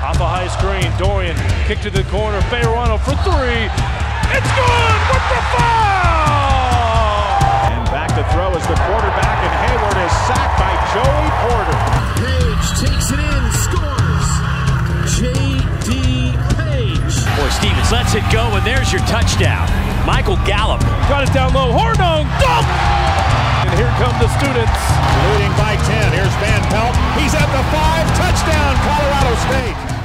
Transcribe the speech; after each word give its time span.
Off 0.00 0.16
a 0.16 0.24
high 0.24 0.48
screen, 0.48 0.88
Dorian 0.96 1.36
kick 1.68 1.84
to 1.84 1.90
the 1.92 2.00
corner, 2.08 2.40
Bayerano 2.48 2.96
for 3.04 3.12
three. 3.20 3.68
It's 4.32 4.48
good 4.56 5.00
with 5.12 5.26
the 5.28 5.40
foul! 5.52 7.36
And 7.68 7.84
back 7.92 8.08
to 8.16 8.24
throw 8.32 8.48
is 8.56 8.64
the 8.64 8.80
quarterback, 8.88 9.38
and 9.44 9.52
Hayward 9.60 10.00
is 10.00 10.14
sacked 10.24 10.56
by 10.56 10.72
Joey 10.96 11.28
Porter. 11.44 11.76
Page 12.16 12.66
takes 12.80 13.12
it 13.12 13.20
in, 13.20 13.44
scores. 13.60 14.28
J.D. 15.20 16.32
Page. 16.56 17.12
Boy, 17.36 17.52
Stevens 17.60 17.92
lets 17.92 18.16
it 18.16 18.24
go, 18.32 18.48
and 18.56 18.64
there's 18.64 18.88
your 18.88 19.04
touchdown. 19.04 19.68
Michael 20.08 20.40
Gallup. 20.48 20.80
Got 21.12 21.28
it 21.28 21.32
down 21.36 21.52
low, 21.52 21.76
Hornung, 21.76 22.24
dunk! 22.40 23.09
Here 23.80 23.88
come 23.96 24.12
the 24.20 24.28
students. 24.36 24.80
Leading 25.32 25.56
by 25.56 25.74
10. 25.74 26.12
Here's 26.12 26.34
Van 26.36 26.60
Pelt. 26.68 26.94
He's 27.16 27.32
at 27.32 27.48
the 27.48 27.64
five. 27.72 28.04
Touchdown, 28.14 28.76
Colorado 28.84 29.34
State. 29.48 29.99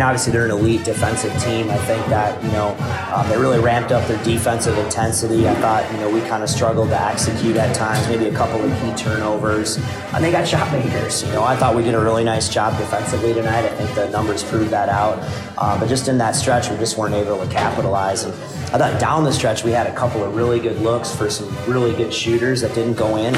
Mean, 0.00 0.06
obviously 0.06 0.32
they're 0.32 0.46
an 0.46 0.50
elite 0.50 0.82
defensive 0.82 1.32
team. 1.42 1.68
I 1.68 1.76
think 1.78 2.04
that 2.06 2.42
you 2.42 2.50
know 2.52 2.74
um, 3.14 3.28
they 3.28 3.36
really 3.36 3.58
ramped 3.58 3.92
up 3.92 4.06
their 4.08 4.22
defensive 4.24 4.76
intensity. 4.78 5.46
I 5.46 5.54
thought 5.56 5.90
you 5.92 5.98
know 5.98 6.08
we 6.08 6.20
kind 6.22 6.42
of 6.42 6.48
struggled 6.48 6.88
to 6.88 7.00
execute 7.00 7.56
at 7.56 7.74
times, 7.74 8.08
maybe 8.08 8.26
a 8.26 8.34
couple 8.34 8.62
of 8.62 8.80
key 8.80 8.94
turnovers, 8.96 9.76
and 10.14 10.24
they 10.24 10.32
got 10.32 10.48
shot 10.48 10.72
makers. 10.72 11.22
You 11.24 11.32
know, 11.32 11.44
I 11.44 11.54
thought 11.54 11.76
we 11.76 11.82
did 11.82 11.94
a 11.94 12.00
really 12.00 12.24
nice 12.24 12.48
job 12.48 12.78
defensively 12.78 13.34
tonight. 13.34 13.64
I 13.64 13.68
think 13.68 13.94
the 13.94 14.08
numbers 14.08 14.42
prove 14.42 14.70
that 14.70 14.88
out. 14.88 15.18
Uh, 15.58 15.78
but 15.78 15.88
just 15.88 16.08
in 16.08 16.16
that 16.18 16.34
stretch, 16.34 16.70
we 16.70 16.78
just 16.78 16.96
weren't 16.96 17.14
able 17.14 17.38
to 17.38 17.52
capitalize. 17.52 18.24
And 18.24 18.32
I 18.72 18.78
thought 18.78 19.00
down 19.00 19.24
the 19.24 19.32
stretch 19.32 19.64
we 19.64 19.72
had 19.72 19.88
a 19.88 19.94
couple 19.96 20.22
of 20.22 20.36
really 20.36 20.60
good 20.60 20.80
looks 20.80 21.12
for 21.12 21.28
some 21.28 21.48
really 21.66 21.92
good 21.92 22.14
shooters 22.14 22.60
that 22.60 22.72
didn't 22.72 22.94
go 22.94 23.16
in. 23.16 23.34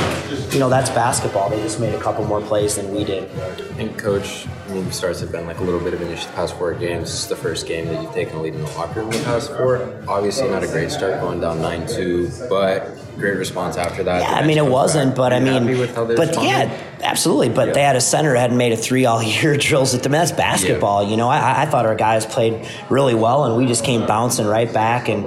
You 0.53 0.59
know, 0.59 0.69
that's 0.69 0.91
basketball. 0.91 1.49
They 1.49 1.57
just 1.63 1.81
made 1.81 1.95
a 1.95 1.99
couple 1.99 2.23
more 2.27 2.43
plays 2.43 2.77
than 2.77 2.95
we 2.95 3.03
did. 3.03 3.31
And 3.79 3.99
coach, 3.99 4.47
I 4.69 4.75
mean, 4.75 4.93
starts 4.93 5.21
have 5.21 5.33
been 5.33 5.47
like 5.47 5.59
a 5.61 5.63
little 5.63 5.81
bit 5.81 5.95
of 5.95 6.03
an 6.03 6.09
issue 6.09 6.27
the 6.27 6.33
past 6.35 6.59
four 6.59 6.75
games. 6.75 7.05
This 7.05 7.23
is 7.23 7.29
the 7.29 7.37
first 7.37 7.67
game 7.67 7.87
that 7.87 8.03
you've 8.03 8.13
taken 8.13 8.37
a 8.37 8.43
lead 8.43 8.55
in 8.55 8.61
the 8.61 8.71
locker 8.73 9.01
room 9.01 9.11
the 9.11 9.25
past 9.25 9.49
four. 9.57 10.05
Obviously, 10.07 10.51
not 10.51 10.65
a 10.65 10.69
great 10.69 10.91
start 10.91 11.19
going 11.23 11.41
down 11.41 11.63
9 11.63 11.87
2, 11.87 12.31
but 12.51 12.91
great 13.19 13.37
response 13.37 13.77
after 13.77 14.03
that. 14.05 14.23
Yeah, 14.23 14.33
I 14.33 14.47
mean, 14.47 14.59
it 14.59 14.67
wasn't, 14.67 15.15
but 15.15 15.33
I 15.33 15.41
mean, 15.41 15.67
but 15.67 16.09
responded? 16.09 16.43
yeah, 16.45 16.81
absolutely. 17.03 17.51
But 17.51 17.69
Yeah. 17.69 17.73
they 17.75 17.83
had 17.83 17.97
a 17.97 18.01
center 18.01 18.35
hadn't 18.35 18.57
made 18.57 18.73
a 18.73 18.77
three 18.77 19.05
all 19.05 19.23
year 19.35 19.57
drills 19.57 19.95
at 19.95 20.03
them. 20.03 20.13
That's 20.13 20.33
basketball. 20.33 21.05
You 21.09 21.17
know, 21.17 21.29
I, 21.29 21.63
I 21.63 21.67
thought 21.67 21.87
our 21.87 21.95
guys 21.95 22.25
played 22.27 22.67
really 22.89 23.15
well, 23.15 23.45
and 23.45 23.57
we 23.57 23.67
just 23.67 23.85
came 23.85 24.07
bouncing 24.07 24.47
right 24.47 24.73
back. 24.73 25.09
And 25.09 25.25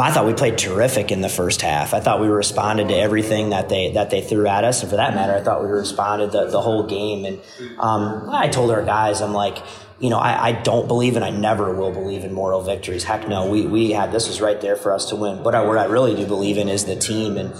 I 0.00 0.10
thought 0.10 0.26
we 0.26 0.34
played 0.34 0.58
terrific 0.58 1.10
in 1.10 1.20
the 1.20 1.28
first 1.28 1.62
half. 1.62 1.94
I 1.94 2.00
thought 2.00 2.20
we 2.20 2.28
responded 2.28 2.88
to 2.88 2.94
everything 2.94 3.50
that 3.50 3.68
they 3.68 3.92
that 3.92 4.10
they 4.10 4.20
threw 4.20 4.46
at 4.46 4.64
us, 4.64 4.82
and 4.82 4.90
for 4.90 4.96
that 4.96 5.14
matter, 5.14 5.34
I 5.34 5.40
thought 5.40 5.62
we 5.62 5.68
responded 5.68 6.32
the, 6.32 6.46
the 6.46 6.60
whole 6.60 6.86
game. 6.86 7.24
And 7.24 7.40
um, 7.78 8.28
I 8.30 8.48
told 8.48 8.70
our 8.70 8.84
guys, 8.84 9.20
I'm 9.20 9.32
like. 9.32 9.58
You 10.00 10.10
know, 10.10 10.18
I, 10.18 10.50
I 10.50 10.52
don't 10.52 10.86
believe 10.86 11.16
and 11.16 11.24
I 11.24 11.30
never 11.30 11.74
will 11.74 11.90
believe 11.90 12.22
in 12.22 12.32
moral 12.32 12.62
victories. 12.62 13.02
Heck 13.02 13.26
no, 13.26 13.50
we, 13.50 13.66
we 13.66 13.90
had 13.90 14.12
this 14.12 14.28
was 14.28 14.40
right 14.40 14.60
there 14.60 14.76
for 14.76 14.92
us 14.92 15.06
to 15.06 15.16
win. 15.16 15.42
But 15.42 15.56
I, 15.56 15.64
what 15.64 15.76
I 15.76 15.86
really 15.86 16.14
do 16.14 16.24
believe 16.24 16.56
in 16.56 16.68
is 16.68 16.84
the 16.84 16.94
team, 16.94 17.36
and 17.36 17.52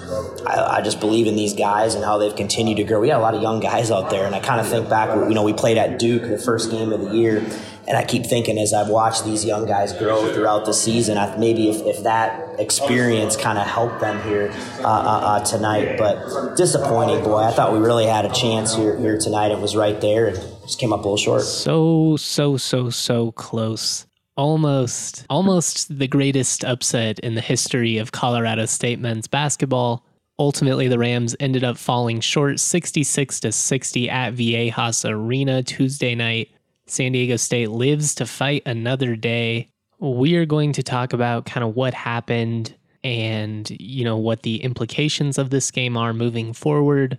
I, 0.46 0.76
I 0.76 0.80
just 0.80 1.00
believe 1.00 1.26
in 1.26 1.34
these 1.34 1.54
guys 1.54 1.96
and 1.96 2.04
how 2.04 2.16
they've 2.18 2.36
continued 2.36 2.76
to 2.76 2.84
grow. 2.84 3.00
We 3.00 3.08
got 3.08 3.18
a 3.18 3.22
lot 3.22 3.34
of 3.34 3.42
young 3.42 3.58
guys 3.58 3.90
out 3.90 4.10
there, 4.10 4.24
and 4.24 4.36
I 4.36 4.38
kind 4.38 4.60
of 4.60 4.68
think 4.68 4.88
back. 4.88 5.08
You 5.28 5.34
know, 5.34 5.42
we 5.42 5.52
played 5.52 5.78
at 5.78 5.98
Duke 5.98 6.22
the 6.22 6.38
first 6.38 6.70
game 6.70 6.92
of 6.92 7.00
the 7.00 7.10
year, 7.10 7.44
and 7.88 7.96
I 7.96 8.04
keep 8.04 8.26
thinking 8.26 8.58
as 8.58 8.74
I've 8.74 8.88
watched 8.88 9.24
these 9.24 9.46
young 9.46 9.64
guys 9.64 9.94
grow 9.94 10.30
throughout 10.34 10.66
the 10.66 10.74
season, 10.74 11.16
I, 11.16 11.34
maybe 11.38 11.70
if, 11.70 11.80
if 11.86 12.02
that 12.02 12.60
experience 12.60 13.34
kind 13.34 13.56
of 13.56 13.66
helped 13.66 14.00
them 14.00 14.22
here 14.28 14.50
uh, 14.80 14.86
uh, 14.86 15.20
uh, 15.40 15.44
tonight. 15.44 15.96
But 15.96 16.54
disappointing, 16.54 17.24
boy. 17.24 17.38
I 17.38 17.50
thought 17.50 17.72
we 17.72 17.78
really 17.78 18.04
had 18.04 18.26
a 18.26 18.32
chance 18.32 18.74
here 18.74 18.96
here 18.98 19.16
tonight. 19.16 19.52
It 19.52 19.58
was 19.58 19.74
right 19.74 19.98
there, 20.02 20.26
and 20.26 20.36
just 20.62 20.78
came 20.78 20.92
up 20.92 21.00
a 21.00 21.02
little 21.02 21.16
short. 21.16 21.42
So, 21.42 22.16
so, 22.18 22.58
so, 22.58 22.90
so 22.90 23.32
close. 23.32 24.06
Almost, 24.36 25.26
almost 25.30 25.98
the 25.98 26.06
greatest 26.06 26.64
upset 26.64 27.18
in 27.20 27.34
the 27.34 27.40
history 27.40 27.96
of 27.96 28.12
Colorado 28.12 28.66
State 28.66 29.00
men's 29.00 29.26
basketball. 29.26 30.04
Ultimately, 30.38 30.86
the 30.86 30.98
Rams 30.98 31.34
ended 31.40 31.64
up 31.64 31.76
falling 31.76 32.20
short 32.20 32.60
66 32.60 33.40
to 33.40 33.50
60 33.50 34.10
at 34.10 34.34
Viejas 34.34 35.08
Arena 35.08 35.62
Tuesday 35.64 36.14
night. 36.14 36.50
San 36.90 37.12
Diego 37.12 37.36
State 37.36 37.70
lives 37.70 38.14
to 38.16 38.26
fight 38.26 38.62
another 38.66 39.16
day. 39.16 39.68
We 39.98 40.36
are 40.36 40.46
going 40.46 40.72
to 40.74 40.82
talk 40.82 41.12
about 41.12 41.46
kind 41.46 41.64
of 41.64 41.74
what 41.74 41.94
happened 41.94 42.74
and, 43.04 43.68
you 43.80 44.04
know, 44.04 44.16
what 44.16 44.42
the 44.42 44.62
implications 44.62 45.38
of 45.38 45.50
this 45.50 45.70
game 45.70 45.96
are 45.96 46.12
moving 46.12 46.52
forward 46.52 47.18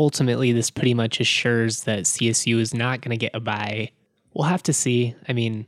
ultimately 0.00 0.50
this 0.50 0.70
pretty 0.70 0.94
much 0.94 1.20
assures 1.20 1.84
that 1.84 2.04
CSU 2.04 2.58
is 2.58 2.72
not 2.72 3.02
going 3.02 3.10
to 3.10 3.18
get 3.18 3.34
a 3.34 3.40
bye. 3.40 3.90
We'll 4.32 4.48
have 4.48 4.62
to 4.62 4.72
see. 4.72 5.14
I 5.28 5.34
mean, 5.34 5.66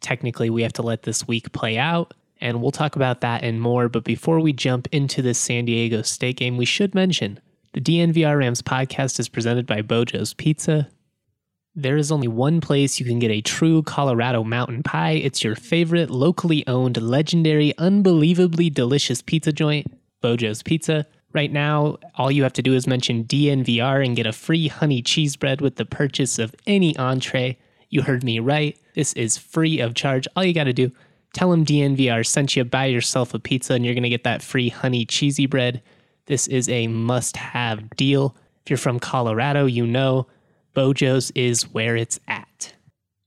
technically 0.00 0.50
we 0.50 0.62
have 0.62 0.72
to 0.74 0.82
let 0.82 1.04
this 1.04 1.28
week 1.28 1.52
play 1.52 1.78
out 1.78 2.12
and 2.40 2.60
we'll 2.60 2.72
talk 2.72 2.96
about 2.96 3.20
that 3.20 3.44
and 3.44 3.60
more, 3.60 3.88
but 3.88 4.02
before 4.02 4.40
we 4.40 4.52
jump 4.52 4.88
into 4.90 5.22
this 5.22 5.38
San 5.38 5.64
Diego 5.64 6.02
State 6.02 6.36
game, 6.36 6.56
we 6.56 6.64
should 6.64 6.94
mention 6.94 7.38
the 7.72 7.80
DNVR 7.80 8.38
Rams 8.38 8.62
podcast 8.62 9.20
is 9.20 9.28
presented 9.28 9.66
by 9.66 9.82
Beau 9.82 10.04
Jo's 10.04 10.34
Pizza. 10.34 10.88
There 11.78 11.96
is 11.96 12.10
only 12.10 12.26
one 12.26 12.60
place 12.60 12.98
you 12.98 13.06
can 13.06 13.20
get 13.20 13.30
a 13.30 13.40
true 13.40 13.84
Colorado 13.84 14.42
mountain 14.42 14.82
pie. 14.82 15.12
It's 15.12 15.44
your 15.44 15.54
favorite 15.54 16.10
locally 16.10 16.66
owned, 16.66 17.00
legendary, 17.00 17.72
unbelievably 17.78 18.70
delicious 18.70 19.22
pizza 19.22 19.52
joint, 19.52 19.86
Beau 20.20 20.36
Jo's 20.36 20.60
Pizza. 20.60 21.06
Right 21.32 21.52
now, 21.52 21.98
all 22.16 22.32
you 22.32 22.42
have 22.42 22.52
to 22.54 22.62
do 22.62 22.74
is 22.74 22.88
mention 22.88 23.22
DNVR 23.22 24.04
and 24.04 24.16
get 24.16 24.26
a 24.26 24.32
free 24.32 24.66
honey 24.66 25.02
cheese 25.02 25.36
bread 25.36 25.60
with 25.60 25.76
the 25.76 25.84
purchase 25.84 26.40
of 26.40 26.52
any 26.66 26.96
entree. 26.96 27.56
You 27.90 28.02
heard 28.02 28.24
me 28.24 28.40
right. 28.40 28.76
This 28.96 29.12
is 29.12 29.38
free 29.38 29.78
of 29.78 29.94
charge. 29.94 30.26
All 30.34 30.42
you 30.42 30.54
got 30.54 30.64
to 30.64 30.72
do, 30.72 30.90
tell 31.32 31.52
them 31.52 31.64
DNVR 31.64 32.26
sent 32.26 32.56
you, 32.56 32.64
buy 32.64 32.86
yourself 32.86 33.34
a 33.34 33.38
pizza, 33.38 33.74
and 33.74 33.84
you're 33.84 33.94
going 33.94 34.02
to 34.02 34.08
get 34.08 34.24
that 34.24 34.42
free 34.42 34.68
honey 34.68 35.04
cheesy 35.04 35.46
bread. 35.46 35.80
This 36.26 36.48
is 36.48 36.68
a 36.68 36.88
must 36.88 37.36
have 37.36 37.88
deal. 37.90 38.34
If 38.64 38.70
you're 38.70 38.78
from 38.78 38.98
Colorado, 38.98 39.66
you 39.66 39.86
know 39.86 40.26
Beau 40.78 40.92
Jo's 40.92 41.32
is 41.32 41.64
where 41.74 41.96
it's 41.96 42.20
at. 42.28 42.72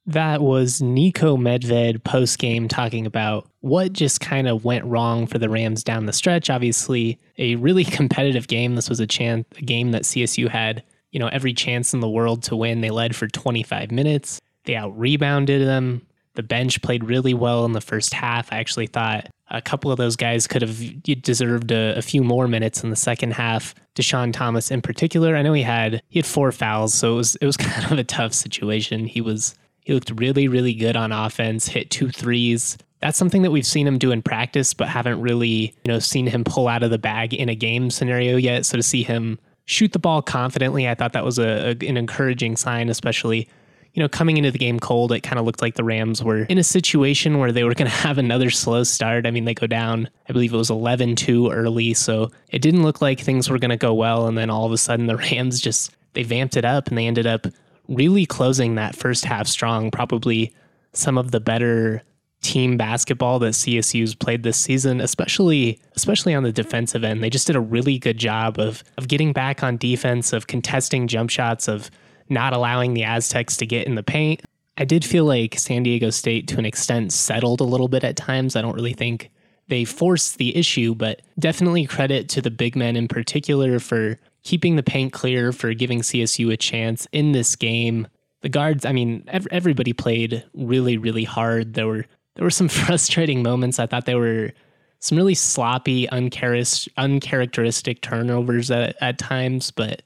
That 0.06 0.42
was 0.42 0.80
Niko 0.80 1.38
Medved 1.38 2.02
post 2.06 2.40
game 2.40 2.70
talking 2.70 3.06
about 3.06 3.46
what 3.60 3.92
just 3.92 4.22
kind 4.22 4.48
of 4.48 4.64
went 4.64 4.86
wrong 4.86 5.28
for 5.28 5.38
the 5.38 5.50
Rams 5.50 5.84
down 5.84 6.06
the 6.06 6.14
stretch. 6.14 6.50
Obviously, 6.50 7.20
a 7.38 7.56
really 7.56 7.84
competitive 7.98 8.48
game. 8.48 8.76
This 8.76 8.88
was 8.88 9.02
a 9.02 9.06
chance, 9.06 9.46
a 9.58 9.64
game 9.64 9.92
that 9.92 10.04
CSU 10.04 10.48
had, 10.48 10.82
you 11.12 11.20
know, 11.20 11.28
every 11.28 11.54
chance 11.54 11.94
in 11.94 12.00
the 12.00 12.08
world 12.08 12.42
to 12.44 12.56
win. 12.56 12.80
They 12.80 12.90
led 12.90 13.18
for 13.18 13.28
25 13.28 13.92
minutes. 13.92 14.40
They 14.64 14.78
out 14.78 14.98
rebounded 14.98 15.68
them. 15.68 16.08
The 16.36 16.44
bench 16.44 16.82
played 16.82 17.04
really 17.04 17.34
well 17.34 17.66
in 17.66 17.74
the 17.74 17.82
first 17.82 18.14
half. 18.14 18.54
I 18.54 18.60
actually 18.60 18.88
thought 18.88 19.28
a 19.52 19.62
couple 19.62 19.92
of 19.92 19.98
those 19.98 20.16
guys 20.16 20.48
could 20.48 20.62
have 20.62 21.04
deserved 21.04 21.72
a, 21.72 21.98
a 21.98 22.02
few 22.02 22.24
more 22.24 22.48
minutes 22.48 22.84
in 22.84 22.90
the 22.90 22.96
second 22.96 23.34
half. 23.34 23.76
Dischon 23.96 24.34
Thomas 24.34 24.72
in 24.72 24.82
particular, 24.82 25.36
I 25.36 25.42
know 25.42 25.54
he 25.54 25.62
had 25.62 26.02
he 26.10 26.20
had 26.20 26.26
four 26.26 26.52
fouls, 26.52 26.94
so 26.94 27.14
it 27.14 27.16
was 27.18 27.36
it 27.38 27.46
was 27.46 27.58
kind 27.58 27.92
of 27.92 27.98
a 28.00 28.04
tough 28.04 28.34
situation. 28.34 29.06
He 29.06 29.22
was 29.22 29.56
he 29.82 29.94
looked 29.94 30.12
really 30.12 30.48
really 30.48 30.74
good 30.74 30.96
on 30.96 31.12
offense, 31.12 31.68
hit 31.68 31.92
two 31.92 32.10
threes. 32.10 32.78
That's 33.02 33.18
something 33.18 33.42
that 33.42 33.52
we've 33.52 33.66
seen 33.66 33.88
him 33.88 33.98
do 33.98 34.12
in 34.12 34.22
practice, 34.22 34.74
but 34.74 34.88
haven't 34.88 35.20
really 35.20 35.76
you 35.84 35.88
know 35.88 36.00
seen 36.00 36.28
him 36.28 36.44
pull 36.44 36.68
out 36.68 36.84
of 36.84 36.90
the 36.90 36.98
bag 36.98 37.34
in 37.34 37.50
a 37.50 37.56
game 37.56 37.90
scenario 37.90 38.38
yet. 38.38 38.66
So 38.66 38.78
to 38.78 38.84
see 38.84 39.04
him 39.04 39.38
shoot 39.66 39.92
the 39.92 40.00
ball 40.00 40.22
confidently, 40.22 40.88
I 40.88 40.96
thought 40.96 41.14
that 41.14 41.26
was 41.26 41.40
a, 41.40 41.76
a 41.82 41.88
an 41.88 41.98
encouraging 41.98 42.56
sign, 42.56 42.90
especially 42.90 43.50
you 43.94 44.02
know, 44.02 44.08
coming 44.08 44.38
into 44.38 44.52
the 44.52 44.58
game 44.58 44.80
cold, 44.80 45.12
it 45.12 45.22
kind 45.22 45.38
of 45.38 45.46
looked 45.46 45.62
like 45.62 45.76
the 45.76 45.84
Rams 45.84 46.24
were 46.24 46.44
in 46.44 46.58
a 46.58 46.64
situation 46.64 47.40
where 47.40 47.52
they 47.52 47.64
were 47.64 47.74
going 47.74 47.90
to 47.90 47.98
have 47.98 48.18
another 48.18 48.50
slow 48.50 48.84
start. 48.84 49.26
I 49.26 49.32
mean, 49.32 49.46
they 49.46 49.54
go 49.54 49.68
down, 49.68 50.10
I 50.30 50.34
believe 50.34 50.54
it 50.54 50.58
was 50.58 50.70
11 50.70 51.18
2 51.18 51.52
early. 51.52 51.94
So 51.94 52.32
it 52.50 52.62
didn't 52.62 52.84
look 52.84 53.02
like 53.02 53.20
things 53.20 53.50
were 53.50 53.60
going 53.60 53.70
to 53.70 53.78
go 53.78 53.94
well. 53.94 54.28
And 54.28 54.38
then 54.38 54.50
all 54.50 54.66
of 54.66 54.72
a 54.72 54.78
sudden, 54.78 55.08
the 55.08 55.18
Rams 55.32 55.60
just, 55.60 55.92
they 56.14 56.24
vamped 56.24 56.56
it 56.56 56.66
up 56.66 56.88
and 56.88 56.98
they 56.98 57.08
ended 57.08 57.28
up 57.28 57.48
really 57.88 58.26
closing 58.26 58.76
that 58.76 58.96
first 58.96 59.26
half 59.26 59.48
strong. 59.48 59.92
Probably 59.92 60.54
some 60.94 61.18
of 61.18 61.32
the 61.32 61.42
better 61.42 62.04
team 62.42 62.76
basketball 62.76 63.40
that 63.40 63.54
CSU's 63.54 64.16
played 64.16 64.44
this 64.44 64.58
season, 64.58 65.00
especially 65.00 65.80
especially 65.96 66.34
on 66.34 66.44
the 66.44 66.52
defensive 66.52 67.04
end. 67.04 67.24
They 67.24 67.30
just 67.30 67.48
did 67.48 67.56
a 67.56 67.62
really 67.62 68.00
good 68.00 68.18
job 68.18 68.60
of 68.60 68.84
of 68.98 69.08
getting 69.08 69.32
back 69.32 69.64
on 69.64 69.78
defense, 69.78 70.34
of 70.34 70.48
contesting 70.48 71.08
jump 71.08 71.30
shots, 71.30 71.68
of 71.68 71.92
not 72.32 72.54
allowing 72.54 72.94
the 72.94 73.04
Aztecs 73.04 73.58
to 73.58 73.66
get 73.66 73.86
in 73.86 73.96
the 73.96 74.04
paint. 74.04 74.42
I 74.78 74.86
did 74.86 75.06
feel 75.06 75.26
like 75.26 75.60
San 75.60 75.84
Diego 75.84 76.10
State, 76.10 76.48
to 76.48 76.58
an 76.58 76.66
extent, 76.66 77.14
settled 77.14 77.62
a 77.62 77.66
little 77.66 77.88
bit 77.88 78.04
at 78.04 78.16
times. 78.16 78.56
I 78.56 78.62
don't 78.62 78.76
really 78.76 78.94
think 78.94 79.30
they 79.68 79.86
forced 79.86 80.38
the 80.38 80.56
issue, 80.56 80.96
but 80.96 81.22
definitely 81.38 81.86
credit 81.86 82.30
to 82.30 82.42
the 82.42 82.52
big 82.52 82.76
men 82.76 82.96
in 82.96 83.08
particular 83.08 83.80
for 83.80 84.18
keeping 84.44 84.76
the 84.76 84.84
paint 84.84 85.14
clear, 85.14 85.52
for 85.52 85.74
giving 85.74 86.00
CSU 86.00 86.52
a 86.52 86.58
chance 86.58 87.08
in 87.12 87.32
this 87.32 87.56
game. 87.56 88.08
The 88.42 88.50
guards, 88.50 88.86
I 88.86 88.92
mean, 88.92 89.24
ev- 89.28 89.48
everybody 89.52 89.94
played 89.94 90.44
really, 90.54 90.98
really 90.98 91.26
hard. 91.26 91.74
There 91.76 91.88
were 91.88 92.06
there 92.36 92.44
were 92.44 92.50
some 92.50 92.70
frustrating 92.70 93.44
moments. 93.44 93.78
I 93.78 93.86
thought 93.86 94.06
there 94.06 94.18
were 94.18 94.52
some 95.00 95.18
really 95.18 95.36
sloppy, 95.36 96.08
uncharacteristic 96.10 98.02
turnovers 98.02 98.72
at, 98.72 98.96
at 99.02 99.18
times, 99.18 99.72
but 99.72 100.04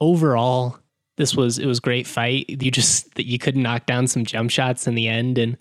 overall, 0.00 0.78
this 1.16 1.34
was 1.34 1.58
it 1.58 1.66
was 1.66 1.80
great 1.80 2.06
fight. 2.06 2.46
You 2.48 2.70
just 2.70 3.14
that 3.14 3.26
you 3.26 3.38
could 3.38 3.56
knock 3.56 3.86
down 3.86 4.06
some 4.06 4.24
jump 4.24 4.50
shots 4.50 4.86
in 4.86 4.94
the 4.94 5.08
end, 5.08 5.38
and 5.38 5.56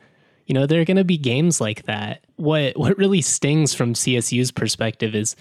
you 0.45 0.53
know 0.53 0.65
there 0.65 0.81
are 0.81 0.85
going 0.85 0.97
to 0.97 1.03
be 1.03 1.17
games 1.17 1.59
like 1.59 1.83
that. 1.83 2.25
What 2.35 2.77
what 2.77 2.97
really 2.97 3.21
stings 3.21 3.73
from 3.73 3.93
CSU's 3.93 4.51
perspective 4.51 5.15
is 5.15 5.35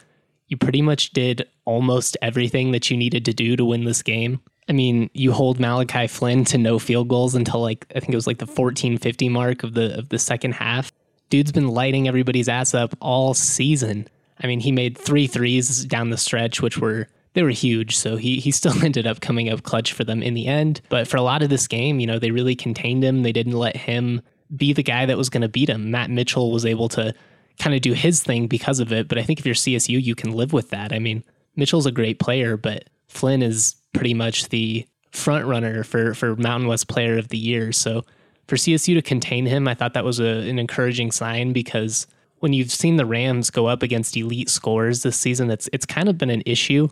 you 0.48 0.56
pretty 0.56 0.82
much 0.82 1.10
did 1.10 1.48
almost 1.64 2.16
everything 2.22 2.72
that 2.72 2.90
you 2.90 2.96
needed 2.96 3.24
to 3.24 3.32
do 3.32 3.56
to 3.56 3.64
win 3.64 3.84
this 3.84 4.02
game. 4.02 4.40
I 4.68 4.72
mean, 4.72 5.10
you 5.12 5.32
hold 5.32 5.60
Malachi 5.60 6.06
Flynn 6.06 6.44
to 6.46 6.58
no 6.58 6.78
field 6.78 7.08
goals 7.08 7.34
until 7.34 7.60
like 7.60 7.86
I 7.94 8.00
think 8.00 8.12
it 8.12 8.16
was 8.16 8.26
like 8.26 8.38
the 8.38 8.46
1450 8.46 9.28
mark 9.28 9.62
of 9.62 9.74
the 9.74 9.98
of 9.98 10.08
the 10.08 10.18
second 10.18 10.52
half. 10.52 10.92
Dude's 11.28 11.52
been 11.52 11.68
lighting 11.68 12.06
everybody's 12.06 12.48
ass 12.48 12.74
up 12.74 12.94
all 13.00 13.34
season. 13.34 14.06
I 14.42 14.46
mean, 14.46 14.60
he 14.60 14.72
made 14.72 14.96
three 14.96 15.26
threes 15.26 15.84
down 15.84 16.10
the 16.10 16.16
stretch, 16.16 16.60
which 16.60 16.78
were 16.78 17.08
they 17.34 17.42
were 17.42 17.50
huge. 17.50 17.96
So 17.96 18.16
he 18.16 18.40
he 18.40 18.50
still 18.50 18.72
ended 18.84 19.06
up 19.06 19.20
coming 19.20 19.48
up 19.48 19.62
clutch 19.62 19.92
for 19.92 20.04
them 20.04 20.22
in 20.22 20.34
the 20.34 20.46
end. 20.46 20.80
But 20.88 21.06
for 21.06 21.16
a 21.16 21.22
lot 21.22 21.42
of 21.42 21.50
this 21.50 21.68
game, 21.68 22.00
you 22.00 22.06
know, 22.06 22.18
they 22.18 22.30
really 22.30 22.56
contained 22.56 23.04
him. 23.04 23.22
They 23.22 23.32
didn't 23.32 23.52
let 23.52 23.76
him 23.76 24.22
be 24.56 24.72
the 24.72 24.82
guy 24.82 25.06
that 25.06 25.18
was 25.18 25.28
going 25.28 25.42
to 25.42 25.48
beat 25.48 25.68
him. 25.68 25.90
Matt 25.90 26.10
Mitchell 26.10 26.52
was 26.52 26.64
able 26.66 26.88
to 26.90 27.14
kind 27.58 27.74
of 27.74 27.82
do 27.82 27.92
his 27.92 28.22
thing 28.22 28.46
because 28.46 28.80
of 28.80 28.92
it. 28.92 29.08
But 29.08 29.18
I 29.18 29.22
think 29.22 29.38
if 29.38 29.46
you're 29.46 29.54
CSU, 29.54 30.02
you 30.02 30.14
can 30.14 30.32
live 30.32 30.52
with 30.52 30.70
that. 30.70 30.92
I 30.92 30.98
mean, 30.98 31.24
Mitchell's 31.56 31.86
a 31.86 31.92
great 31.92 32.18
player, 32.18 32.56
but 32.56 32.88
Flynn 33.08 33.42
is 33.42 33.76
pretty 33.92 34.14
much 34.14 34.48
the 34.48 34.86
front 35.12 35.46
runner 35.46 35.84
for 35.84 36.14
for 36.14 36.36
Mountain 36.36 36.68
West 36.68 36.88
Player 36.88 37.18
of 37.18 37.28
the 37.28 37.38
Year. 37.38 37.72
So 37.72 38.04
for 38.48 38.56
CSU 38.56 38.94
to 38.94 39.02
contain 39.02 39.46
him, 39.46 39.66
I 39.66 39.74
thought 39.74 39.94
that 39.94 40.04
was 40.04 40.20
a, 40.20 40.48
an 40.48 40.58
encouraging 40.58 41.10
sign 41.10 41.52
because 41.52 42.06
when 42.40 42.52
you've 42.52 42.70
seen 42.70 42.96
the 42.96 43.06
Rams 43.06 43.50
go 43.50 43.66
up 43.66 43.82
against 43.82 44.16
elite 44.16 44.50
scores 44.50 45.02
this 45.02 45.16
season, 45.16 45.50
it's 45.50 45.68
it's 45.72 45.86
kind 45.86 46.08
of 46.08 46.18
been 46.18 46.30
an 46.30 46.42
issue. 46.44 46.88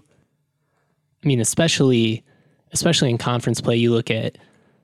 I 1.22 1.26
mean, 1.26 1.40
especially 1.40 2.24
especially 2.72 3.10
in 3.10 3.18
conference 3.18 3.60
play, 3.60 3.76
you 3.76 3.92
look 3.92 4.10
at 4.10 4.38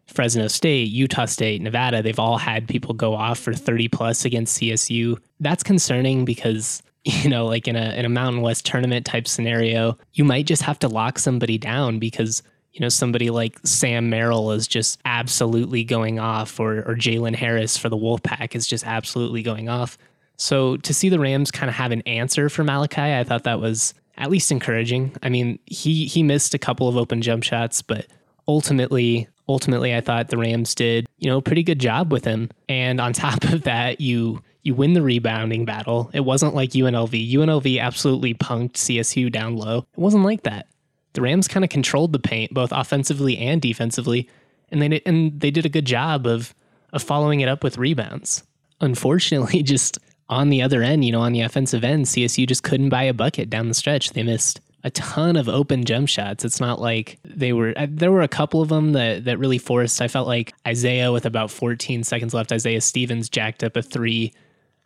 Fresno 0.06 0.49
State, 0.49 0.88
Utah 0.88 1.26
State, 1.26 1.61
Nevada, 1.62 2.02
they've 2.02 2.19
all 2.19 2.38
had 2.38 2.69
people 2.69 2.94
go 2.94 3.14
off 3.14 3.38
for 3.38 3.52
30 3.52 3.88
plus 3.88 4.25
against 4.25 4.61
CSU. 4.61 5.19
That's 5.40 5.62
concerning 5.62 6.25
because, 6.25 6.82
you 7.05 7.29
know, 7.29 7.46
like 7.46 7.69
in 7.69 7.76
a 7.76 7.94
in 7.94 8.05
a 8.05 8.08
Mountain 8.11 8.43
West 8.43 8.67
tournament 8.67 9.06
type 9.06 9.29
scenario, 9.29 9.96
you 10.14 10.25
might 10.25 10.46
just 10.46 10.62
have 10.62 10.79
to 10.81 10.88
lock 10.88 11.19
somebody 11.19 11.58
down 11.58 11.99
because, 11.99 12.43
you 12.73 12.81
know, 12.81 12.88
somebody 12.88 13.31
like 13.31 13.58
Sam 13.64 14.08
Merrill 14.11 14.52
is 14.52 14.67
just 14.67 14.99
absolutely 15.05 15.84
going 15.84 16.19
off 16.19 16.58
or 16.58 16.79
or 16.79 16.94
Jalen 16.94 17.34
Harris 17.34 17.76
for 17.76 17.88
the 17.88 17.96
Wolfpack 17.96 18.55
is 18.55 18.67
just 18.67 18.87
absolutely 18.87 19.43
going 19.43 19.69
off. 19.69 19.99
So 20.37 20.76
to 20.79 20.94
see 20.94 21.08
the 21.08 21.19
Rams 21.19 21.50
kind 21.50 21.69
of 21.69 21.75
have 21.75 21.91
an 21.91 22.02
answer 22.02 22.49
for 22.49 22.62
Malachi, 22.62 23.02
I 23.02 23.25
thought 23.25 23.44
that 23.44 23.61
was 23.61 23.93
at 24.19 24.31
least 24.31 24.53
encouraging. 24.53 25.17
I 25.23 25.29
mean, 25.29 25.59
he 25.67 26.06
he 26.06 26.23
missed 26.23 26.55
a 26.55 26.59
couple 26.59 26.88
of 26.88 26.97
open 26.97 27.23
jump 27.23 27.44
shots, 27.44 27.81
but 27.81 28.06
ultimately 28.47 29.29
ultimately 29.49 29.94
I 29.94 30.00
thought 30.00 30.29
the 30.29 30.37
Rams 30.37 30.75
did, 30.75 31.06
you 31.19 31.31
know, 31.31 31.38
a 31.38 31.43
pretty 31.43 31.62
good 31.62 31.79
job 31.79 32.12
with 32.12 32.25
him. 32.25 32.50
And 32.69 33.00
on 33.00 33.12
top 33.15 33.44
of 33.44 33.62
that, 33.62 34.00
you 34.00 34.43
you 34.62 34.75
win 34.75 34.93
the 34.93 35.03
rebounding 35.03 35.65
battle. 35.65 36.11
It 36.12 36.20
wasn't 36.20 36.55
like 36.55 36.70
UNLV. 36.70 37.32
UNLV 37.32 37.81
absolutely 37.81 38.35
punked 38.35 38.73
CSU 38.73 39.32
down 39.32 39.56
low. 39.56 39.79
It 39.79 39.99
wasn't 39.99 40.25
like 40.25 40.43
that. 40.43 40.67
The 41.15 41.23
Rams 41.23 41.49
kind 41.49 41.65
of 41.65 41.70
controlled 41.70 42.12
the 42.12 42.19
paint 42.19 42.53
both 42.53 42.70
offensively 42.73 43.38
and 43.38 43.62
defensively, 43.62 44.29
and 44.70 44.82
they 44.82 45.00
and 45.06 45.41
they 45.41 45.50
did 45.50 45.65
a 45.65 45.70
good 45.70 45.87
job 45.87 46.26
of 46.26 46.55
of 46.93 47.03
following 47.03 47.41
it 47.41 47.49
up 47.49 47.65
with 47.65 47.79
rebounds. 47.79 48.44
Unfortunately, 48.81 49.62
just 49.75 49.99
on 50.28 50.50
the 50.50 50.62
other 50.62 50.82
end, 50.82 51.04
you 51.04 51.12
know, 51.12 51.20
on 51.20 51.32
the 51.32 51.40
offensive 51.40 51.84
end, 51.84 52.06
CSU 52.06 52.46
just 52.46 52.62
couldn't 52.62 52.90
buy 52.90 53.04
a 53.04 53.14
bucket 53.14 53.48
down 53.48 53.69
the 53.69 53.75
stretch. 53.75 54.10
They 54.10 54.22
missed 54.22 54.60
a 54.84 54.90
ton 54.90 55.36
of 55.36 55.48
open 55.48 55.84
jump 55.84 56.08
shots. 56.08 56.44
It's 56.44 56.60
not 56.60 56.80
like 56.80 57.19
they 57.25 57.52
were. 57.52 57.72
Uh, 57.76 57.86
there 57.88 58.12
were 58.12 58.22
a 58.22 58.28
couple 58.28 58.62
of 58.62 58.69
them 58.69 58.92
that 58.92 59.25
that 59.25 59.38
really 59.38 59.58
forced. 59.58 60.00
I 60.00 60.08
felt 60.08 60.28
like 60.28 60.54
Isaiah 60.66 61.12
with 61.12 61.26
about 61.26 61.50
14 61.50 62.04
seconds 62.04 62.34
left. 62.34 62.52
Isaiah 62.52 62.80
Stevens 62.80 63.28
jacked 63.28 63.64
up 63.64 63.76
a 63.76 63.82
three. 63.82 64.32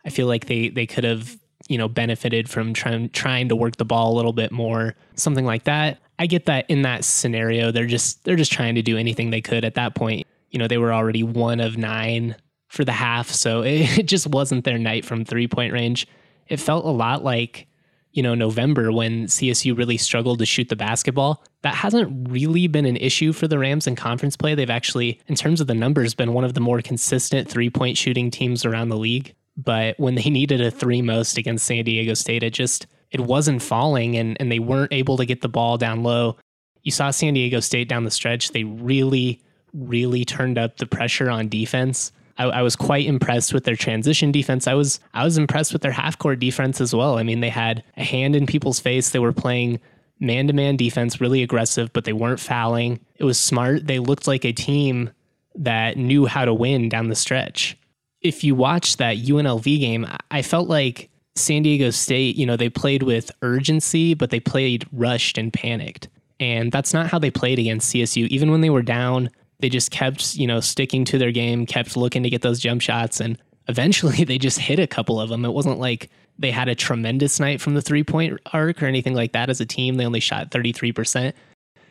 I 0.05 0.09
feel 0.09 0.27
like 0.27 0.45
they 0.45 0.69
they 0.69 0.85
could 0.85 1.03
have 1.03 1.37
you 1.67 1.77
know 1.77 1.87
benefited 1.87 2.49
from 2.49 2.73
trying 2.73 3.09
trying 3.09 3.49
to 3.49 3.55
work 3.55 3.77
the 3.77 3.85
ball 3.85 4.13
a 4.13 4.15
little 4.15 4.33
bit 4.33 4.51
more, 4.51 4.95
something 5.15 5.45
like 5.45 5.63
that. 5.63 5.99
I 6.19 6.27
get 6.27 6.45
that 6.45 6.69
in 6.69 6.83
that 6.83 7.03
scenario, 7.03 7.71
they're 7.71 7.85
just 7.85 8.23
they're 8.23 8.35
just 8.35 8.51
trying 8.51 8.75
to 8.75 8.81
do 8.81 8.97
anything 8.97 9.29
they 9.29 9.41
could 9.41 9.65
at 9.65 9.75
that 9.75 9.95
point. 9.95 10.25
You 10.51 10.59
know, 10.59 10.67
they 10.67 10.77
were 10.77 10.93
already 10.93 11.23
one 11.23 11.59
of 11.59 11.77
nine 11.77 12.35
for 12.73 12.83
the 12.83 12.91
half, 12.91 13.29
so 13.29 13.61
it, 13.61 13.97
it 13.99 14.05
just 14.07 14.27
wasn't 14.27 14.63
their 14.63 14.79
night 14.79 15.05
from 15.05 15.23
three 15.23 15.47
point 15.47 15.73
range. 15.73 16.07
It 16.47 16.59
felt 16.59 16.85
a 16.85 16.89
lot 16.89 17.23
like 17.23 17.67
you 18.13 18.21
know, 18.21 18.35
November 18.35 18.91
when 18.91 19.25
CSU 19.25 19.75
really 19.75 19.97
struggled 19.97 20.37
to 20.39 20.45
shoot 20.45 20.69
the 20.69 20.75
basketball. 20.75 21.43
That 21.63 21.73
hasn't 21.73 22.29
really 22.29 22.67
been 22.67 22.85
an 22.85 22.95
issue 22.97 23.33
for 23.33 23.47
the 23.47 23.57
Rams 23.57 23.87
in 23.87 23.95
conference 23.95 24.37
play. 24.37 24.53
They've 24.53 24.69
actually, 24.69 25.19
in 25.27 25.35
terms 25.35 25.59
of 25.59 25.65
the 25.65 25.73
numbers, 25.73 26.13
been 26.13 26.33
one 26.33 26.43
of 26.43 26.53
the 26.53 26.61
more 26.61 26.79
consistent 26.81 27.49
three 27.49 27.71
point 27.71 27.97
shooting 27.97 28.29
teams 28.29 28.65
around 28.65 28.89
the 28.89 28.97
league. 28.97 29.33
But 29.57 29.99
when 29.99 30.15
they 30.15 30.23
needed 30.29 30.61
a 30.61 30.71
three 30.71 31.01
most 31.01 31.37
against 31.37 31.65
San 31.65 31.83
Diego 31.83 32.13
State, 32.13 32.43
it 32.43 32.53
just 32.53 32.85
it 33.09 33.21
wasn't 33.21 33.61
falling 33.61 34.15
and, 34.15 34.37
and 34.39 34.51
they 34.51 34.59
weren't 34.59 34.93
able 34.93 35.17
to 35.17 35.25
get 35.25 35.41
the 35.41 35.49
ball 35.49 35.77
down 35.77 36.03
low. 36.03 36.37
You 36.83 36.91
saw 36.91 37.11
San 37.11 37.33
Diego 37.33 37.59
State 37.59 37.87
down 37.87 38.03
the 38.03 38.11
stretch. 38.11 38.51
They 38.51 38.63
really, 38.63 39.41
really 39.73 40.25
turned 40.25 40.57
up 40.57 40.77
the 40.77 40.85
pressure 40.85 41.29
on 41.29 41.47
defense. 41.47 42.11
I, 42.37 42.45
I, 42.45 42.61
was 42.61 42.75
quite 42.75 43.05
impressed 43.05 43.53
with 43.53 43.63
their 43.63 43.75
transition 43.75 44.31
defense. 44.31 44.67
I 44.67 44.73
was 44.73 44.99
I 45.13 45.23
was 45.23 45.37
impressed 45.37 45.73
with 45.73 45.81
their 45.81 45.91
half 45.91 46.17
court 46.17 46.39
defense 46.39 46.81
as 46.81 46.93
well. 46.93 47.17
I 47.17 47.23
mean, 47.23 47.41
they 47.41 47.49
had 47.49 47.83
a 47.97 48.03
hand 48.03 48.35
in 48.35 48.45
people's 48.45 48.79
face. 48.79 49.09
They 49.09 49.19
were 49.19 49.33
playing 49.33 49.79
man 50.19 50.47
to 50.47 50.53
man 50.53 50.75
defense, 50.75 51.21
really 51.21 51.43
aggressive, 51.43 51.91
but 51.93 52.05
they 52.05 52.13
weren't 52.13 52.39
fouling. 52.39 52.99
It 53.17 53.25
was 53.25 53.37
smart. 53.37 53.87
They 53.87 53.99
looked 53.99 54.27
like 54.27 54.45
a 54.45 54.51
team 54.51 55.11
that 55.55 55.97
knew 55.97 56.25
how 56.25 56.45
to 56.45 56.53
win 56.53 56.89
down 56.89 57.09
the 57.09 57.15
stretch. 57.15 57.77
If 58.21 58.43
you 58.43 58.55
watch 58.55 58.97
that 58.97 59.17
UNLV 59.17 59.63
game, 59.79 60.07
I 60.31 60.41
felt 60.41 60.69
like 60.69 61.09
San 61.35 61.63
Diego 61.63 61.89
State, 61.89 62.35
you 62.35 62.45
know, 62.45 62.55
they 62.55 62.69
played 62.69 63.03
with 63.03 63.31
urgency, 63.41 64.13
but 64.13 64.29
they 64.29 64.39
played 64.39 64.87
rushed 64.91 65.37
and 65.37 65.51
panicked. 65.51 66.07
And 66.39 66.71
that's 66.71 66.93
not 66.93 67.07
how 67.07 67.19
they 67.19 67.31
played 67.31 67.59
against 67.59 67.93
CSU. 67.93 68.27
Even 68.27 68.51
when 68.51 68.61
they 68.61 68.69
were 68.69 68.81
down 68.81 69.29
they 69.63 69.69
just 69.69 69.91
kept, 69.91 70.35
you 70.35 70.45
know, 70.45 70.59
sticking 70.59 71.05
to 71.05 71.17
their 71.17 71.31
game, 71.31 71.65
kept 71.65 71.95
looking 71.95 72.21
to 72.23 72.29
get 72.29 72.41
those 72.41 72.59
jump 72.59 72.81
shots, 72.81 73.21
and 73.21 73.37
eventually 73.69 74.23
they 74.25 74.37
just 74.37 74.59
hit 74.59 74.77
a 74.77 74.85
couple 74.85 75.21
of 75.21 75.29
them. 75.29 75.45
It 75.45 75.53
wasn't 75.53 75.79
like 75.79 76.09
they 76.37 76.51
had 76.51 76.67
a 76.67 76.75
tremendous 76.75 77.39
night 77.39 77.61
from 77.61 77.73
the 77.73 77.81
three 77.81 78.03
point 78.03 78.37
arc 78.51 78.83
or 78.83 78.87
anything 78.87 79.13
like 79.13 79.31
that 79.31 79.49
as 79.49 79.61
a 79.61 79.65
team. 79.65 79.95
They 79.95 80.05
only 80.05 80.19
shot 80.19 80.51
33%. 80.51 81.31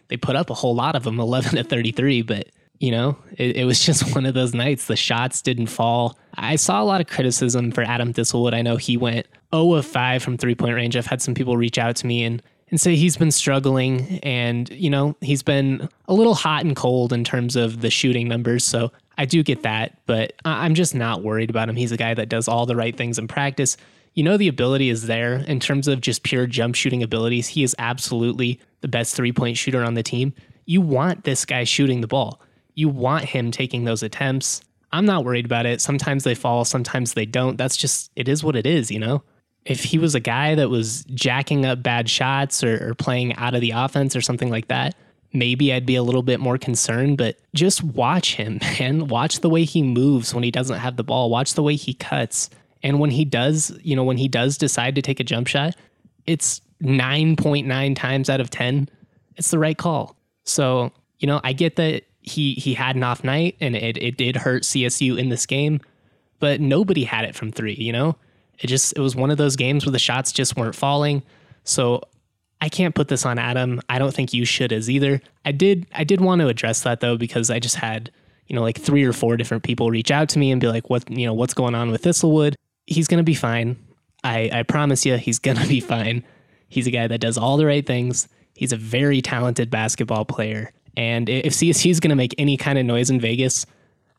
They 0.09 0.17
put 0.19 0.37
up 0.37 0.51
a 0.51 0.55
whole 0.55 0.75
lot 0.75 0.95
of 0.95 1.05
them, 1.05 1.19
11 1.21 1.57
to 1.57 1.65
33, 1.65 2.21
but 2.21 2.49
you 2.79 2.91
know, 2.91 3.17
it, 3.39 3.57
it, 3.57 3.65
was 3.65 3.81
just 3.87 4.15
one 4.15 4.27
of 4.27 4.35
those 4.35 4.53
nights. 4.53 4.87
The 4.87 4.97
shots 4.97 5.41
didn't 5.41 5.69
fall. 5.69 6.19
I 6.35 6.57
saw 6.57 6.83
a 6.83 6.85
lot 6.85 7.01
of 7.01 7.07
criticism 7.07 7.71
for 7.71 7.85
Adam 7.85 8.13
Thistlewood. 8.13 8.53
I 8.53 8.61
know 8.61 8.77
he 8.77 8.99
went 8.99 9.27
0 9.55 9.73
of 9.73 9.87
5 9.87 10.23
from 10.23 10.37
three 10.37 10.55
point 10.55 10.75
range. 10.75 10.95
I've 10.95 11.07
had 11.07 11.23
some 11.23 11.33
people 11.33 11.57
reach 11.57 11.79
out 11.79 11.97
to 11.97 12.07
me 12.07 12.23
and 12.23 12.43
and 12.73 12.81
say 12.81 12.97
he's 12.97 13.19
been 13.19 13.31
struggling 13.31 14.19
and, 14.23 14.71
you 14.71 14.89
know, 14.89 15.15
he's 15.21 15.43
been 15.43 15.91
a 16.09 16.15
little 16.15 16.35
hot 16.35 16.65
and 16.65 16.75
cold 16.75 17.13
in 17.13 17.23
terms 17.23 17.55
of 17.55 17.83
the 17.83 17.91
shooting 17.91 18.27
numbers. 18.27 18.65
So 18.65 18.91
I 19.19 19.27
do 19.27 19.43
get 19.43 19.63
that, 19.63 19.99
but 20.07 20.33
I'm 20.47 20.75
just 20.75 20.95
not 20.95 21.23
worried 21.23 21.51
about 21.51 21.69
him. 21.69 21.77
He's 21.77 21.93
a 21.93 21.99
guy 21.99 22.15
that 22.15 22.31
does 22.31 22.49
all 22.49 22.65
the 22.65 22.75
right 22.75 22.97
things 22.97 23.19
in 23.19 23.29
practice. 23.29 23.77
You 24.15 24.25
know, 24.25 24.39
the 24.39 24.49
ability 24.49 24.89
is 24.89 25.07
there 25.07 25.35
in 25.35 25.61
terms 25.61 25.87
of 25.87 26.01
just 26.01 26.23
pure 26.23 26.47
jump 26.47 26.75
shooting 26.75 27.03
abilities. 27.03 27.47
He 27.47 27.63
is 27.63 27.77
absolutely 27.79 28.59
the 28.81 28.89
best 28.89 29.15
three 29.15 29.33
point 29.33 29.59
shooter 29.59 29.85
on 29.85 29.93
the 29.93 30.03
team. 30.03 30.33
You 30.65 30.81
want 30.81 31.25
this 31.25 31.45
guy 31.45 31.65
shooting 31.65 32.01
the 32.01 32.07
ball, 32.07 32.41
you 32.75 32.89
want 32.89 33.27
him 33.27 33.51
taking 33.51 33.85
those 33.85 34.03
attempts. 34.03 34.63
I'm 34.93 35.05
not 35.05 35.27
worried 35.27 35.45
about 35.45 35.67
it. 35.67 35.83
Sometimes 35.83 36.25
they 36.25 36.35
fall, 36.35 36.65
sometimes 36.65 37.13
they 37.13 37.27
don't. 37.27 37.59
That's 37.59 37.77
just, 37.77 38.11
it 38.17 38.29
is 38.29 38.43
what 38.43 38.57
it 38.57 38.67
is, 38.67 38.91
you 38.91 38.99
know? 38.99 39.23
If 39.65 39.85
he 39.85 39.99
was 39.99 40.15
a 40.15 40.21
guy 40.21 40.55
that 40.55 40.71
was 40.71 41.05
jacking 41.15 41.65
up 41.65 41.83
bad 41.83 42.09
shots 42.09 42.65
or, 42.65 42.91
or, 42.91 42.95
playing 42.95 43.35
out 43.37 43.55
of 43.55 43.61
the 43.61 43.71
offense 43.71 44.17
or 44.17 44.21
something 44.21 44.51
like 44.51 44.69
that, 44.69 44.97
maybe 45.33 45.73
I'd 45.73 45.87
be 45.87 45.95
a 45.95 46.03
little 46.03 46.23
bit 46.23 46.41
more 46.41 46.59
concerned. 46.59 47.19
But 47.19 47.37
just 47.55 47.83
watch 47.83 48.35
him, 48.35 48.59
man. 48.79 49.07
Watch 49.07 49.41
the 49.41 49.51
way 49.51 49.65
he 49.65 49.83
moves 49.83 50.35
when 50.35 50.43
he 50.43 50.51
doesn't 50.51 50.79
have 50.79 50.97
the 50.97 51.05
ball. 51.05 51.31
Watch 51.31 51.55
the 51.55 51.63
way 51.63 51.77
he 51.77 51.95
cuts. 51.95 52.51
And 52.83 52.99
when 52.99 53.11
he 53.11 53.25
does, 53.25 53.77
you 53.83 53.95
know, 53.95 54.05
when 54.05 54.17
he 54.17 54.29
does 54.29 54.59
decide 54.59 54.97
to 54.97 55.03
take 55.03 55.21
a 55.21 55.25
jump 55.25 55.47
shot, 55.47 55.77
it's 56.27 56.61
9.9 56.83 57.97
times 57.97 58.29
out 58.29 58.41
of 58.41 58.51
10, 58.51 58.89
it's 59.37 59.51
the 59.51 59.59
right 59.59 59.79
call. 59.79 60.17
So, 60.45 60.91
you 61.19 61.29
know, 61.29 61.41
I 61.45 61.53
get 61.53 61.77
that 61.77 62.03
he 62.23 62.55
he 62.55 62.75
had 62.75 62.95
an 62.95 63.03
off 63.03 63.25
night 63.25 63.57
and 63.61 63.75
it, 63.75 63.97
it 63.97 64.17
did 64.17 64.37
hurt 64.37 64.63
CSU 64.63 65.19
in 65.19 65.29
this 65.29 65.47
game, 65.47 65.81
but 66.41 66.61
nobody 66.61 67.05
had 67.05 67.25
it 67.25 67.35
from 67.35 67.53
three, 67.53 67.75
you 67.75 67.93
know? 67.93 68.17
It 68.61 68.69
just 68.69 68.93
it 68.97 69.01
was 69.01 69.17
one 69.17 69.31
of 69.31 69.39
those 69.39 69.57
games 69.57 69.85
where 69.85 69.93
the 69.93 69.99
shots 69.99 70.33
just 70.33 70.57
weren't 70.57 70.75
falling. 70.75 71.23
So 71.65 72.03
I 72.61 72.69
can't 72.69 72.95
put 72.95 73.09
this 73.09 73.27
on 73.27 73.39
Adam. 73.39 73.81
I 73.89 73.99
don't 73.99 74.15
think 74.15 74.33
you 74.33 74.45
should 74.45 74.73
as 74.73 74.89
either. 74.89 75.21
I 75.45 75.53
did 75.53 75.87
I 75.93 76.05
did 76.05 76.21
want 76.21 76.41
to 76.41 76.49
address 76.49 76.83
that 76.83 77.01
though 77.01 77.17
because 77.17 77.51
I 77.51 77.59
just 77.59 77.77
had 77.77 78.11
you 78.53 78.57
know, 78.57 78.63
like 78.63 78.79
three 78.79 79.03
or 79.05 79.15
four 79.15 79.39
different 79.39 79.63
people 79.63 79.91
reach 79.91 80.11
out 80.11 80.29
to 80.29 80.39
me 80.39 80.53
and 80.53 80.61
be 80.61 80.69
like, 80.69 80.91
what, 80.91 81.11
you 81.11 81.27
know, 81.27 81.33
what's 81.33 81.55
going 81.55 81.75
on 81.75 81.91
with 81.91 82.03
Thistlewood? 82.03 82.55
He's 82.87 83.09
going 83.09 83.19
to 83.19 83.25
be 83.25 83.35
fine. 83.35 83.77
I, 84.25 84.51
I 84.53 84.63
promise 84.63 85.07
you, 85.07 85.17
he's 85.17 85.39
going 85.39 85.57
to 85.63 85.67
be 85.67 85.81
fine. 85.81 86.23
He's 86.69 86.87
a 86.87 86.91
guy 86.91 87.07
that 87.07 87.21
does 87.21 87.39
all 87.39 87.57
the 87.57 87.65
right 87.65 87.87
things. 87.87 88.29
He's 88.55 88.73
a 88.73 88.77
very 88.77 89.23
talented 89.23 89.71
basketball 89.71 90.27
player. 90.27 90.71
And 90.99 91.31
if 91.31 91.55
CSU 91.55 91.91
is 91.91 92.01
going 92.01 92.11
to 92.11 92.17
make 92.17 92.35
any 92.37 92.59
kind 92.59 92.79
of 92.79 92.85
noise 92.85 93.09
in 93.09 93.19
Vegas, 93.19 93.65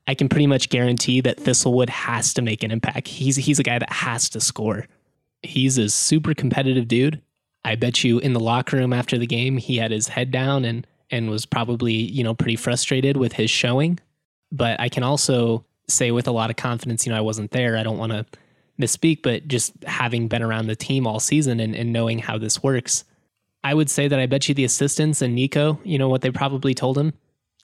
I 0.08 0.16
can 0.16 0.30
pretty 0.30 0.48
much 0.48 0.70
guarantee 0.70 1.22
that 1.22 1.38
Thistlewood 1.38 1.90
has 1.90 2.34
to 2.34 2.42
make 2.42 2.64
an 2.64 2.72
impact. 2.72 3.08
He's 3.08 3.38
he's 3.38 3.60
a 3.60 3.64
guy 3.64 3.80
that 3.80 3.92
has 3.92 4.30
to 4.30 4.42
score. 4.42 4.88
He's 5.42 5.78
a 5.78 5.90
super 5.90 6.34
competitive 6.34 6.88
dude. 6.88 7.22
I 7.66 7.76
bet 7.76 8.04
you 8.04 8.20
in 8.20 8.34
the 8.34 8.40
locker 8.40 8.78
room 8.78 8.92
after 8.92 9.18
the 9.18 9.28
game, 9.28 9.58
he 9.58 9.78
had 9.78 9.92
his 9.92 10.08
head 10.10 10.32
down 10.32 10.66
and 10.66 10.86
and 11.10 11.30
was 11.30 11.46
probably, 11.46 11.94
you 11.94 12.24
know, 12.24 12.34
pretty 12.34 12.56
frustrated 12.56 13.18
with 13.18 13.34
his 13.34 13.50
showing. 13.50 14.00
But 14.52 14.80
I 14.80 14.90
can 14.90 15.04
also 15.04 15.66
say 15.88 16.12
with 16.12 16.28
a 16.28 16.32
lot 16.32 16.50
of 16.50 16.56
confidence, 16.56 17.06
you 17.06 17.12
know, 17.12 17.18
I 17.18 17.22
wasn't 17.22 17.52
there. 17.52 17.78
I 17.78 17.84
don't 17.84 17.98
want 17.98 18.12
to 18.12 18.26
misspeak, 18.80 19.22
but 19.22 19.48
just 19.48 19.74
having 19.86 20.28
been 20.28 20.42
around 20.42 20.68
the 20.68 20.76
team 20.76 21.06
all 21.06 21.20
season 21.20 21.60
and, 21.60 21.76
and 21.76 21.94
knowing 21.94 22.20
how 22.20 22.38
this 22.38 22.64
works, 22.64 23.04
I 23.64 23.74
would 23.74 23.90
say 23.90 24.08
that 24.08 24.20
I 24.20 24.26
bet 24.26 24.50
you 24.50 24.56
the 24.56 24.64
assistants 24.64 25.22
and 25.22 25.38
Niko, 25.38 25.80
you 25.84 25.98
know 25.98 26.10
what 26.10 26.22
they 26.22 26.32
probably 26.32 26.74
told 26.74 26.98
him? 26.98 27.14